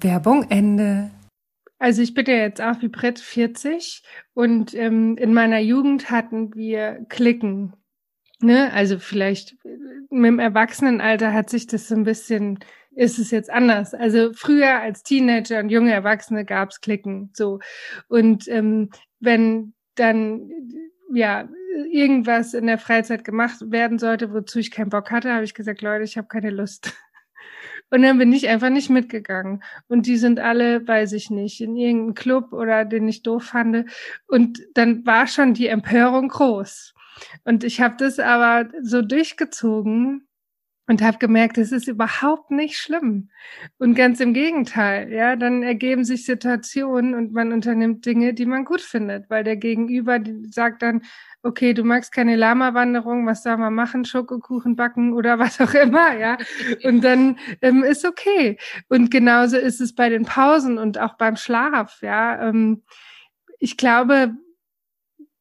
Werbung 0.00 0.44
Ende. 0.50 1.10
Also 1.78 2.02
ich 2.02 2.14
bin 2.14 2.26
ja 2.26 2.36
jetzt 2.36 2.60
auch 2.60 2.80
wie 2.80 2.88
Brett 2.88 3.18
40 3.18 4.02
und 4.32 4.74
ähm, 4.74 5.16
in 5.18 5.34
meiner 5.34 5.58
Jugend 5.58 6.10
hatten 6.10 6.54
wir 6.54 7.04
Klicken. 7.08 7.74
Ne? 8.40 8.72
Also 8.72 8.98
vielleicht 8.98 9.52
äh, 9.64 9.76
mit 10.10 10.28
dem 10.28 10.38
Erwachsenenalter 10.38 11.32
hat 11.32 11.50
sich 11.50 11.66
das 11.66 11.88
so 11.88 11.94
ein 11.94 12.04
bisschen, 12.04 12.58
ist 12.92 13.18
es 13.18 13.30
jetzt 13.30 13.50
anders. 13.50 13.92
Also 13.92 14.32
früher 14.32 14.80
als 14.80 15.02
Teenager 15.02 15.60
und 15.60 15.68
junge 15.68 15.92
Erwachsene 15.92 16.44
gab's 16.44 16.80
Klicken. 16.80 17.30
So. 17.34 17.60
Und 18.08 18.48
ähm, 18.48 18.90
wenn 19.20 19.74
dann 19.96 20.50
ja 21.12 21.48
irgendwas 21.92 22.54
in 22.54 22.66
der 22.66 22.78
Freizeit 22.78 23.24
gemacht 23.24 23.70
werden 23.70 23.98
sollte, 23.98 24.32
wozu 24.32 24.58
ich 24.58 24.70
keinen 24.70 24.90
Bock 24.90 25.10
hatte, 25.10 25.32
habe 25.32 25.44
ich 25.44 25.54
gesagt, 25.54 25.82
Leute, 25.82 26.04
ich 26.04 26.16
habe 26.16 26.28
keine 26.28 26.50
Lust. 26.50 26.94
Und 27.90 28.02
dann 28.02 28.18
bin 28.18 28.32
ich 28.32 28.48
einfach 28.48 28.70
nicht 28.70 28.90
mitgegangen. 28.90 29.62
Und 29.88 30.06
die 30.06 30.16
sind 30.16 30.40
alle, 30.40 30.86
weiß 30.86 31.12
ich 31.12 31.30
nicht, 31.30 31.60
in 31.60 31.76
irgendeinem 31.76 32.14
Club 32.14 32.52
oder 32.52 32.84
den 32.84 33.08
ich 33.08 33.22
doof 33.22 33.44
fand. 33.44 33.88
Und 34.26 34.60
dann 34.74 35.06
war 35.06 35.26
schon 35.26 35.54
die 35.54 35.68
Empörung 35.68 36.28
groß. 36.28 36.94
Und 37.44 37.64
ich 37.64 37.80
habe 37.80 37.96
das 37.98 38.18
aber 38.18 38.68
so 38.82 39.02
durchgezogen 39.02 40.25
und 40.86 41.02
habe 41.02 41.18
gemerkt, 41.18 41.58
es 41.58 41.72
ist 41.72 41.88
überhaupt 41.88 42.50
nicht 42.50 42.78
schlimm. 42.78 43.30
Und 43.78 43.94
ganz 43.94 44.20
im 44.20 44.32
Gegenteil, 44.32 45.12
ja, 45.12 45.36
dann 45.36 45.62
ergeben 45.62 46.04
sich 46.04 46.24
Situationen 46.24 47.14
und 47.14 47.32
man 47.32 47.52
unternimmt 47.52 48.06
Dinge, 48.06 48.34
die 48.34 48.46
man 48.46 48.64
gut 48.64 48.80
findet, 48.80 49.28
weil 49.28 49.42
der 49.42 49.56
Gegenüber 49.56 50.20
sagt 50.50 50.82
dann, 50.82 51.02
okay, 51.42 51.74
du 51.74 51.84
magst 51.84 52.12
keine 52.12 52.36
Lama-Wanderung, 52.36 53.26
was 53.26 53.42
soll 53.42 53.56
man 53.56 53.74
machen, 53.74 54.04
Schokokuchen 54.04 54.76
backen 54.76 55.12
oder 55.12 55.38
was 55.40 55.60
auch 55.60 55.74
immer, 55.74 56.16
ja. 56.16 56.38
Und 56.84 57.02
dann 57.02 57.38
ähm, 57.62 57.82
ist 57.82 58.04
okay. 58.04 58.58
Und 58.88 59.10
genauso 59.10 59.56
ist 59.56 59.80
es 59.80 59.94
bei 59.94 60.08
den 60.08 60.24
Pausen 60.24 60.78
und 60.78 60.98
auch 60.98 61.14
beim 61.14 61.36
Schlaf, 61.36 62.00
ja. 62.02 62.48
Ähm, 62.48 62.82
ich 63.58 63.76
glaube, 63.76 64.34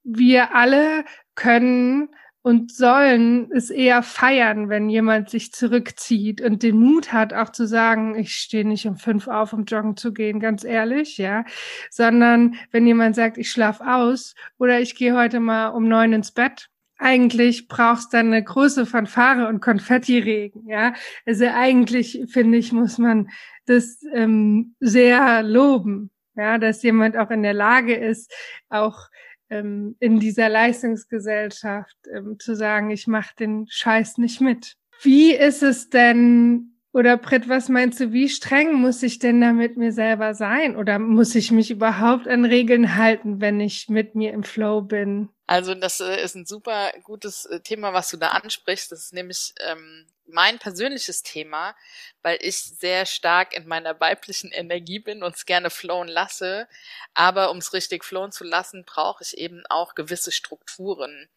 wir 0.04 0.56
alle 0.56 1.04
können 1.36 2.10
und 2.46 2.72
sollen 2.72 3.50
es 3.52 3.72
eher 3.72 4.04
feiern, 4.04 4.70
wenn 4.70 4.88
jemand 4.88 5.32
sich 5.32 5.52
zurückzieht 5.52 6.42
und 6.42 6.62
den 6.62 6.80
Mut 6.80 7.12
hat, 7.12 7.34
auch 7.34 7.50
zu 7.50 7.66
sagen, 7.66 8.14
ich 8.14 8.36
stehe 8.36 8.68
nicht 8.68 8.86
um 8.86 8.98
fünf 8.98 9.28
auf, 9.28 9.52
um 9.52 9.66
joggen 9.66 9.98
zu 9.98 10.14
gehen, 10.14 10.40
ganz 10.40 10.64
ehrlich, 10.64 11.18
ja, 11.18 11.44
sondern 11.90 12.54
wenn 12.70 12.86
jemand 12.86 13.16
sagt, 13.16 13.40
ich 13.40 13.50
schlaf 13.50 13.82
aus 13.82 14.36
oder 14.60 14.80
ich 14.80 14.94
gehe 14.94 15.18
heute 15.18 15.40
mal 15.40 15.70
um 15.70 15.88
neun 15.88 16.14
ins 16.14 16.34
Bett. 16.34 16.70
Eigentlich 17.00 17.68
brauchst 17.68 18.14
dann 18.14 18.28
eine 18.28 18.44
große 18.44 18.86
Fanfare 18.86 19.48
und 19.48 19.60
Konfettiregen, 19.60 20.68
ja. 20.68 20.94
Also 21.25 21.46
eigentlich 21.48 22.25
finde 22.28 22.60
ich 22.60 22.72
muss 22.72 23.00
man 23.00 23.28
das 23.66 24.04
ähm, 24.14 24.75
sehr 24.80 25.42
loben, 25.42 26.12
ja, 26.36 26.60
dass 26.60 26.84
jemand 26.84 27.18
auch 27.18 27.32
in 27.32 27.42
der 27.42 27.56
Lage 27.56 27.96
ist, 27.96 28.32
auch 28.70 29.10
ähm, 29.50 29.96
in 30.00 30.20
dieser 30.20 30.50
Leistungsgesellschaft 30.50 31.96
ähm, 32.14 32.38
zu 32.40 32.56
sagen, 32.56 32.92
ich 32.92 33.08
mache 33.08 33.36
den 33.36 33.68
Scheiß 33.70 34.18
nicht 34.18 34.42
mit. 34.42 34.75
Wie 35.02 35.34
ist 35.34 35.64
es 35.64 35.90
denn, 35.90 36.78
oder 36.94 37.18
Britt, 37.18 37.50
was 37.50 37.70
meinst 37.70 38.00
du, 38.00 38.12
wie 38.12 38.30
streng 38.30 38.74
muss 38.74 39.04
ich 39.04 39.20
denn 39.20 39.42
da 39.42 39.52
mit 39.52 39.78
mir 39.78 39.92
selber 39.92 40.34
sein? 40.34 40.75
Oder 40.75 41.00
muss 41.00 41.36
ich 41.36 41.52
mich 41.52 41.70
überhaupt 41.72 42.28
an 42.28 42.46
Regeln 42.46 42.96
halten, 42.96 43.42
wenn 43.42 43.60
ich 43.60 43.90
mit 43.90 44.16
mir 44.16 44.34
im 44.34 44.44
Flow 44.44 44.82
bin? 44.82 45.30
Also 45.48 45.75
das 45.75 46.00
äh, 46.00 46.24
ist 46.24 46.36
ein 46.36 46.46
super 46.46 46.92
gutes 47.04 47.46
äh, 47.46 47.60
Thema, 47.60 47.94
was 47.94 48.10
du 48.10 48.18
da 48.18 48.30
ansprichst. 48.30 48.92
Das 48.92 49.06
ist 49.06 49.14
nämlich 49.14 49.54
ähm, 49.70 50.08
mein 50.27 50.60
persönliches 50.60 51.24
Thema, 51.24 51.75
weil 52.22 52.38
ich 52.41 52.58
sehr 52.58 53.05
stark 53.05 53.53
in 53.53 53.67
meiner 53.67 54.00
weiblichen 54.00 54.51
Energie 54.51 55.00
bin 55.00 55.24
und 55.24 55.36
es 55.36 55.46
gerne 55.46 55.70
flowen 55.70 56.08
lasse. 56.08 56.67
Aber 57.13 57.51
um 57.51 57.58
es 57.58 57.74
richtig 57.74 58.03
flowen 58.03 58.32
zu 58.32 58.44
lassen, 58.44 58.84
brauche 58.86 59.24
ich 59.24 59.38
eben 59.38 59.63
auch 59.70 59.96
gewisse 59.96 60.32
Strukturen. 60.32 61.29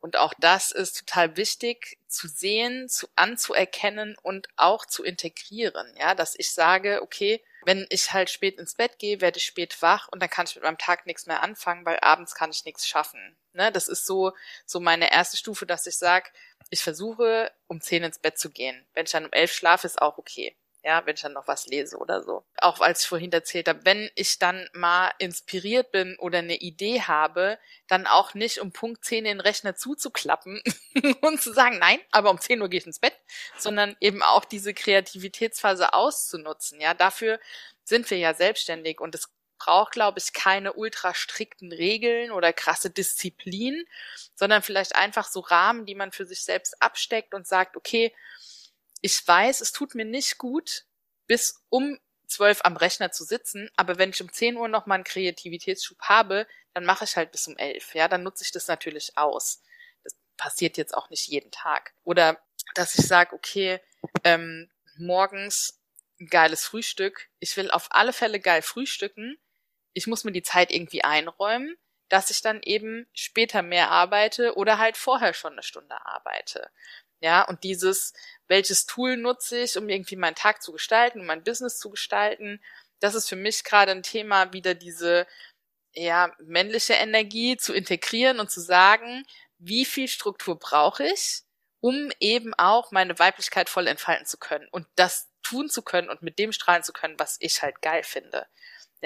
Und 0.00 0.16
auch 0.16 0.34
das 0.38 0.70
ist 0.70 0.98
total 0.98 1.36
wichtig 1.36 1.98
zu 2.06 2.28
sehen, 2.28 2.88
zu 2.88 3.08
anzuerkennen 3.16 4.16
und 4.22 4.48
auch 4.56 4.86
zu 4.86 5.02
integrieren. 5.02 5.92
Ja, 5.98 6.14
dass 6.14 6.38
ich 6.38 6.52
sage, 6.52 7.02
okay, 7.02 7.42
wenn 7.64 7.86
ich 7.90 8.12
halt 8.12 8.30
spät 8.30 8.58
ins 8.58 8.74
Bett 8.74 8.98
gehe, 8.98 9.20
werde 9.20 9.38
ich 9.38 9.44
spät 9.44 9.82
wach 9.82 10.06
und 10.08 10.20
dann 10.22 10.30
kann 10.30 10.46
ich 10.46 10.54
mit 10.54 10.62
meinem 10.62 10.78
Tag 10.78 11.06
nichts 11.06 11.26
mehr 11.26 11.42
anfangen, 11.42 11.84
weil 11.84 11.98
abends 12.00 12.34
kann 12.34 12.52
ich 12.52 12.64
nichts 12.64 12.86
schaffen. 12.86 13.36
Ne? 13.56 13.72
Das 13.72 13.88
ist 13.88 14.06
so, 14.06 14.32
so 14.64 14.80
meine 14.80 15.12
erste 15.12 15.36
Stufe, 15.36 15.66
dass 15.66 15.86
ich 15.86 15.96
sage, 15.96 16.30
ich 16.70 16.82
versuche, 16.82 17.52
um 17.66 17.80
zehn 17.80 18.02
ins 18.04 18.18
Bett 18.18 18.38
zu 18.38 18.50
gehen. 18.50 18.86
Wenn 18.94 19.06
ich 19.06 19.12
dann 19.12 19.26
um 19.26 19.32
elf 19.32 19.52
schlafe, 19.52 19.86
ist 19.86 20.00
auch 20.00 20.18
okay 20.18 20.56
ja, 20.86 21.04
wenn 21.04 21.16
ich 21.16 21.22
dann 21.22 21.32
noch 21.32 21.48
was 21.48 21.66
lese 21.66 21.96
oder 21.96 22.22
so. 22.22 22.44
Auch 22.58 22.80
als 22.80 23.02
ich 23.02 23.08
vorhin 23.08 23.32
erzählt 23.32 23.68
habe, 23.68 23.80
wenn 23.82 24.08
ich 24.14 24.38
dann 24.38 24.68
mal 24.72 25.10
inspiriert 25.18 25.90
bin 25.90 26.16
oder 26.20 26.38
eine 26.38 26.58
Idee 26.58 27.00
habe, 27.02 27.58
dann 27.88 28.06
auch 28.06 28.34
nicht 28.34 28.60
um 28.60 28.70
Punkt 28.70 29.04
10 29.04 29.24
den 29.24 29.40
Rechner 29.40 29.74
zuzuklappen 29.74 30.62
und 31.22 31.42
zu 31.42 31.52
sagen, 31.52 31.80
nein, 31.80 31.98
aber 32.12 32.30
um 32.30 32.38
10 32.38 32.62
Uhr 32.62 32.68
gehe 32.68 32.78
ich 32.78 32.86
ins 32.86 33.00
Bett, 33.00 33.14
sondern 33.58 33.96
eben 33.98 34.22
auch 34.22 34.44
diese 34.44 34.74
Kreativitätsphase 34.74 35.92
auszunutzen. 35.92 36.80
Ja, 36.80 36.94
dafür 36.94 37.40
sind 37.82 38.08
wir 38.08 38.18
ja 38.18 38.32
selbstständig 38.32 39.00
und 39.00 39.16
es 39.16 39.28
braucht, 39.58 39.92
glaube 39.92 40.18
ich, 40.18 40.32
keine 40.32 40.72
ultra 40.74 41.14
strikten 41.14 41.72
Regeln 41.72 42.30
oder 42.30 42.52
krasse 42.52 42.90
Disziplin, 42.90 43.84
sondern 44.34 44.62
vielleicht 44.62 44.96
einfach 44.96 45.28
so 45.28 45.40
Rahmen, 45.40 45.86
die 45.86 45.94
man 45.94 46.12
für 46.12 46.26
sich 46.26 46.44
selbst 46.44 46.80
absteckt 46.82 47.34
und 47.34 47.46
sagt, 47.46 47.76
okay, 47.76 48.14
ich 49.00 49.26
weiß, 49.26 49.60
es 49.60 49.72
tut 49.72 49.94
mir 49.94 50.04
nicht 50.04 50.38
gut, 50.38 50.84
bis 51.26 51.62
um 51.68 51.98
zwölf 52.26 52.60
am 52.64 52.76
Rechner 52.76 53.12
zu 53.12 53.24
sitzen, 53.24 53.70
aber 53.76 53.98
wenn 53.98 54.10
ich 54.10 54.20
um 54.20 54.32
zehn 54.32 54.56
Uhr 54.56 54.68
noch 54.68 54.86
mal 54.86 54.96
einen 54.96 55.04
Kreativitätsschub 55.04 56.00
habe, 56.00 56.46
dann 56.74 56.84
mache 56.84 57.04
ich 57.04 57.16
halt 57.16 57.32
bis 57.32 57.46
um 57.46 57.56
elf. 57.56 57.94
Ja, 57.94 58.08
dann 58.08 58.22
nutze 58.22 58.44
ich 58.44 58.52
das 58.52 58.68
natürlich 58.68 59.16
aus. 59.16 59.62
Das 60.02 60.14
passiert 60.36 60.76
jetzt 60.76 60.94
auch 60.94 61.08
nicht 61.10 61.26
jeden 61.28 61.50
Tag. 61.50 61.94
Oder 62.04 62.38
dass 62.74 62.98
ich 62.98 63.06
sage, 63.06 63.34
okay, 63.34 63.80
ähm, 64.24 64.68
morgens 64.96 65.80
ein 66.20 66.26
geiles 66.26 66.64
Frühstück. 66.64 67.28
Ich 67.40 67.56
will 67.56 67.70
auf 67.70 67.88
alle 67.90 68.12
Fälle 68.12 68.40
geil 68.40 68.62
frühstücken. 68.62 69.38
Ich 69.96 70.06
muss 70.06 70.24
mir 70.24 70.32
die 70.32 70.42
Zeit 70.42 70.70
irgendwie 70.70 71.04
einräumen, 71.04 71.74
dass 72.10 72.30
ich 72.30 72.42
dann 72.42 72.60
eben 72.62 73.06
später 73.14 73.62
mehr 73.62 73.90
arbeite 73.90 74.54
oder 74.56 74.76
halt 74.78 74.98
vorher 74.98 75.32
schon 75.32 75.52
eine 75.54 75.62
Stunde 75.62 75.96
arbeite. 76.04 76.70
Ja, 77.20 77.42
und 77.42 77.64
dieses, 77.64 78.12
welches 78.46 78.84
Tool 78.84 79.16
nutze 79.16 79.58
ich, 79.58 79.78
um 79.78 79.88
irgendwie 79.88 80.16
meinen 80.16 80.34
Tag 80.34 80.62
zu 80.62 80.72
gestalten, 80.72 81.20
um 81.20 81.26
mein 81.26 81.42
Business 81.44 81.78
zu 81.78 81.88
gestalten, 81.90 82.62
das 83.00 83.14
ist 83.14 83.28
für 83.28 83.36
mich 83.36 83.64
gerade 83.64 83.92
ein 83.92 84.02
Thema, 84.02 84.52
wieder 84.52 84.74
diese 84.74 85.26
ja, 85.94 86.30
männliche 86.40 86.92
Energie 86.94 87.56
zu 87.56 87.72
integrieren 87.72 88.38
und 88.38 88.50
zu 88.50 88.60
sagen, 88.60 89.24
wie 89.58 89.86
viel 89.86 90.08
Struktur 90.08 90.58
brauche 90.58 91.04
ich, 91.06 91.40
um 91.80 92.10
eben 92.20 92.52
auch 92.54 92.92
meine 92.92 93.18
Weiblichkeit 93.18 93.70
voll 93.70 93.86
entfalten 93.86 94.26
zu 94.26 94.36
können 94.36 94.68
und 94.72 94.86
das 94.96 95.30
tun 95.42 95.70
zu 95.70 95.80
können 95.80 96.10
und 96.10 96.20
mit 96.22 96.38
dem 96.38 96.52
strahlen 96.52 96.82
zu 96.82 96.92
können, 96.92 97.18
was 97.18 97.38
ich 97.40 97.62
halt 97.62 97.80
geil 97.80 98.02
finde. 98.02 98.46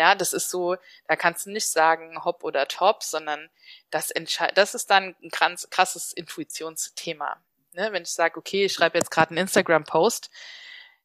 Ja, 0.00 0.14
das 0.14 0.32
ist 0.32 0.48
so, 0.48 0.76
da 1.08 1.14
kannst 1.14 1.44
du 1.44 1.50
nicht 1.50 1.68
sagen 1.68 2.24
hopp 2.24 2.42
oder 2.42 2.66
top, 2.66 3.02
sondern 3.02 3.50
das 3.90 4.10
entscheidet, 4.10 4.56
das 4.56 4.74
ist 4.74 4.88
dann 4.88 5.14
ein 5.22 5.30
krass, 5.30 5.68
krasses 5.70 6.14
Intuitionsthema. 6.14 7.36
Ne? 7.74 7.92
Wenn 7.92 8.04
ich 8.04 8.08
sage, 8.08 8.38
okay, 8.38 8.64
ich 8.64 8.72
schreibe 8.72 8.96
jetzt 8.96 9.10
gerade 9.10 9.28
einen 9.32 9.38
Instagram-Post, 9.44 10.30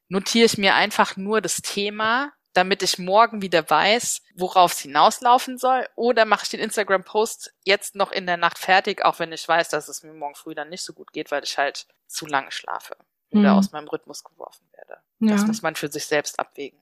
notiere 0.08 0.46
ich 0.46 0.56
mir 0.56 0.74
einfach 0.76 1.14
nur 1.18 1.42
das 1.42 1.56
Thema, 1.60 2.32
damit 2.54 2.82
ich 2.82 2.98
morgen 2.98 3.42
wieder 3.42 3.68
weiß, 3.68 4.22
worauf 4.34 4.72
es 4.72 4.78
hinauslaufen 4.78 5.58
soll, 5.58 5.86
oder 5.94 6.24
mache 6.24 6.44
ich 6.44 6.48
den 6.48 6.60
Instagram-Post 6.60 7.52
jetzt 7.64 7.96
noch 7.96 8.12
in 8.12 8.24
der 8.24 8.38
Nacht 8.38 8.56
fertig, 8.56 9.04
auch 9.04 9.18
wenn 9.18 9.30
ich 9.30 9.46
weiß, 9.46 9.68
dass 9.68 9.88
es 9.88 10.04
mir 10.04 10.14
morgen 10.14 10.36
früh 10.36 10.54
dann 10.54 10.70
nicht 10.70 10.82
so 10.82 10.94
gut 10.94 11.12
geht, 11.12 11.30
weil 11.30 11.44
ich 11.44 11.58
halt 11.58 11.86
zu 12.06 12.24
lange 12.24 12.50
schlafe 12.50 12.96
oder 13.30 13.52
Mhm. 13.52 13.58
aus 13.58 13.72
meinem 13.72 13.88
Rhythmus 13.88 14.24
geworfen 14.24 14.66
werde. 14.72 15.02
Ja. 15.20 15.32
Das 15.32 15.46
muss 15.46 15.60
man 15.60 15.76
für 15.76 15.92
sich 15.92 16.06
selbst 16.06 16.40
abwägen. 16.40 16.80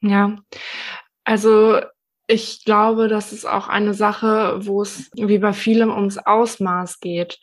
Ja, 0.00 0.36
also 1.24 1.80
ich 2.26 2.64
glaube, 2.64 3.08
das 3.08 3.32
ist 3.32 3.44
auch 3.44 3.68
eine 3.68 3.92
Sache, 3.94 4.58
wo 4.64 4.82
es 4.82 5.10
wie 5.14 5.38
bei 5.38 5.52
vielem 5.52 5.90
ums 5.90 6.18
Ausmaß 6.18 7.00
geht. 7.00 7.38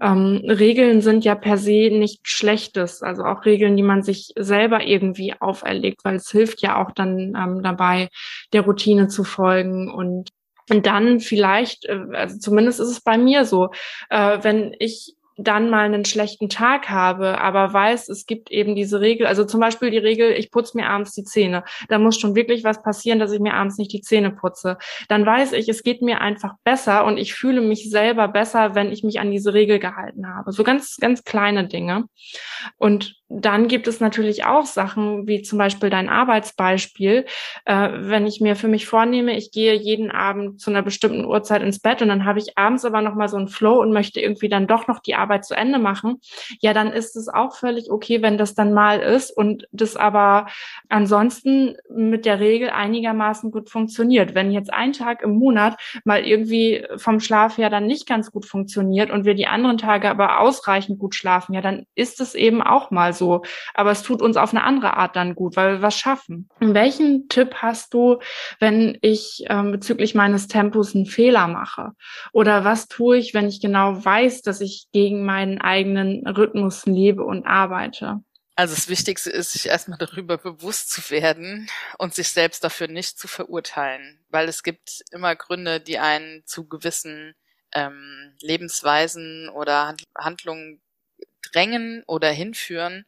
Ähm, 0.00 0.42
Regeln 0.46 1.00
sind 1.00 1.24
ja 1.24 1.34
per 1.34 1.56
se 1.56 1.90
nicht 1.90 2.28
Schlechtes, 2.28 3.02
also 3.02 3.24
auch 3.24 3.44
Regeln, 3.44 3.76
die 3.76 3.82
man 3.82 4.02
sich 4.02 4.32
selber 4.36 4.82
irgendwie 4.82 5.34
auferlegt, 5.40 6.04
weil 6.04 6.16
es 6.16 6.30
hilft 6.30 6.60
ja 6.60 6.82
auch 6.82 6.90
dann 6.90 7.34
ähm, 7.34 7.62
dabei, 7.62 8.08
der 8.52 8.62
Routine 8.62 9.08
zu 9.08 9.24
folgen 9.24 9.90
und 9.90 10.30
und 10.68 10.86
dann 10.86 11.20
vielleicht, 11.20 11.84
äh, 11.84 12.00
also 12.12 12.38
zumindest 12.38 12.80
ist 12.80 12.88
es 12.88 13.00
bei 13.00 13.16
mir 13.18 13.44
so, 13.44 13.70
äh, 14.10 14.38
wenn 14.42 14.74
ich 14.78 15.14
dann 15.36 15.68
mal 15.68 15.84
einen 15.84 16.04
schlechten 16.04 16.48
Tag 16.48 16.88
habe, 16.88 17.40
aber 17.40 17.72
weiß, 17.72 18.08
es 18.08 18.26
gibt 18.26 18.50
eben 18.50 18.74
diese 18.74 19.00
Regel, 19.00 19.26
also 19.26 19.44
zum 19.44 19.60
Beispiel 19.60 19.90
die 19.90 19.98
Regel, 19.98 20.32
ich 20.32 20.50
putze 20.50 20.76
mir 20.76 20.88
abends 20.88 21.12
die 21.12 21.24
Zähne. 21.24 21.64
Da 21.88 21.98
muss 21.98 22.18
schon 22.18 22.34
wirklich 22.34 22.64
was 22.64 22.82
passieren, 22.82 23.18
dass 23.18 23.32
ich 23.32 23.40
mir 23.40 23.54
abends 23.54 23.76
nicht 23.76 23.92
die 23.92 24.00
Zähne 24.00 24.30
putze. 24.30 24.78
Dann 25.08 25.26
weiß 25.26 25.52
ich, 25.52 25.68
es 25.68 25.82
geht 25.82 26.00
mir 26.00 26.20
einfach 26.20 26.54
besser 26.64 27.04
und 27.04 27.18
ich 27.18 27.34
fühle 27.34 27.60
mich 27.60 27.90
selber 27.90 28.28
besser, 28.28 28.74
wenn 28.74 28.90
ich 28.90 29.04
mich 29.04 29.20
an 29.20 29.30
diese 29.30 29.52
Regel 29.52 29.78
gehalten 29.78 30.26
habe. 30.26 30.52
So 30.52 30.64
ganz, 30.64 30.96
ganz 30.96 31.24
kleine 31.24 31.66
Dinge. 31.66 32.04
Und 32.78 33.16
dann 33.28 33.66
gibt 33.66 33.88
es 33.88 33.98
natürlich 33.98 34.44
auch 34.44 34.66
Sachen, 34.66 35.26
wie 35.26 35.42
zum 35.42 35.58
Beispiel 35.58 35.90
dein 35.90 36.08
Arbeitsbeispiel. 36.08 37.26
Äh, 37.64 37.88
wenn 37.92 38.26
ich 38.26 38.40
mir 38.40 38.54
für 38.54 38.68
mich 38.68 38.86
vornehme, 38.86 39.36
ich 39.36 39.50
gehe 39.50 39.74
jeden 39.74 40.12
Abend 40.12 40.60
zu 40.60 40.70
einer 40.70 40.82
bestimmten 40.82 41.24
Uhrzeit 41.24 41.62
ins 41.62 41.80
Bett 41.80 42.02
und 42.02 42.08
dann 42.08 42.24
habe 42.24 42.38
ich 42.38 42.56
abends 42.56 42.84
aber 42.84 43.02
noch 43.02 43.14
mal 43.14 43.28
so 43.28 43.36
einen 43.36 43.48
Flow 43.48 43.80
und 43.80 43.92
möchte 43.92 44.20
irgendwie 44.20 44.48
dann 44.48 44.68
doch 44.68 44.86
noch 44.86 45.00
die 45.00 45.16
Arbeit 45.16 45.25
zu 45.42 45.54
Ende 45.54 45.78
machen, 45.78 46.20
ja, 46.60 46.72
dann 46.72 46.92
ist 46.92 47.16
es 47.16 47.28
auch 47.28 47.56
völlig 47.56 47.90
okay, 47.90 48.22
wenn 48.22 48.38
das 48.38 48.54
dann 48.54 48.72
mal 48.72 49.00
ist 49.00 49.30
und 49.30 49.66
das 49.72 49.96
aber 49.96 50.46
ansonsten 50.88 51.76
mit 51.88 52.26
der 52.26 52.40
Regel 52.40 52.70
einigermaßen 52.70 53.50
gut 53.50 53.70
funktioniert. 53.70 54.34
Wenn 54.34 54.50
jetzt 54.50 54.72
ein 54.72 54.92
Tag 54.92 55.22
im 55.22 55.38
Monat 55.38 55.76
mal 56.04 56.24
irgendwie 56.24 56.86
vom 56.96 57.20
Schlaf 57.20 57.58
her 57.58 57.70
dann 57.70 57.86
nicht 57.86 58.06
ganz 58.06 58.30
gut 58.30 58.46
funktioniert 58.46 59.10
und 59.10 59.24
wir 59.24 59.34
die 59.34 59.46
anderen 59.46 59.78
Tage 59.78 60.08
aber 60.10 60.40
ausreichend 60.40 60.98
gut 60.98 61.14
schlafen, 61.14 61.54
ja, 61.54 61.60
dann 61.60 61.86
ist 61.94 62.20
es 62.20 62.34
eben 62.34 62.62
auch 62.62 62.90
mal 62.90 63.12
so. 63.12 63.42
Aber 63.74 63.90
es 63.90 64.02
tut 64.02 64.22
uns 64.22 64.36
auf 64.36 64.52
eine 64.52 64.64
andere 64.64 64.96
Art 64.96 65.16
dann 65.16 65.34
gut, 65.34 65.56
weil 65.56 65.74
wir 65.74 65.82
was 65.82 65.96
schaffen. 65.96 66.48
Welchen 66.60 67.28
Tipp 67.28 67.56
hast 67.56 67.94
du, 67.94 68.18
wenn 68.60 68.98
ich 69.00 69.44
ähm, 69.48 69.72
bezüglich 69.72 70.14
meines 70.14 70.48
Tempos 70.48 70.94
einen 70.94 71.06
Fehler 71.06 71.48
mache? 71.48 71.92
Oder 72.32 72.64
was 72.64 72.88
tue 72.88 73.18
ich, 73.18 73.34
wenn 73.34 73.48
ich 73.48 73.60
genau 73.60 74.04
weiß, 74.04 74.42
dass 74.42 74.60
ich 74.60 74.86
gegen 74.92 75.15
meinen 75.24 75.60
eigenen 75.60 76.26
Rhythmus 76.26 76.86
lebe 76.86 77.24
und 77.24 77.46
arbeite? 77.46 78.22
Also 78.58 78.74
das 78.74 78.88
Wichtigste 78.88 79.30
ist, 79.30 79.52
sich 79.52 79.66
erstmal 79.66 79.98
darüber 79.98 80.38
bewusst 80.38 80.90
zu 80.90 81.10
werden 81.10 81.68
und 81.98 82.14
sich 82.14 82.28
selbst 82.28 82.64
dafür 82.64 82.88
nicht 82.88 83.18
zu 83.18 83.28
verurteilen, 83.28 84.24
weil 84.30 84.48
es 84.48 84.62
gibt 84.62 85.02
immer 85.10 85.36
Gründe, 85.36 85.78
die 85.78 85.98
einen 85.98 86.44
zu 86.46 86.66
gewissen 86.66 87.34
ähm, 87.74 88.34
Lebensweisen 88.40 89.50
oder 89.50 89.88
Hand- 89.88 90.04
Handlungen 90.16 90.80
drängen 91.42 92.02
oder 92.06 92.30
hinführen. 92.30 93.04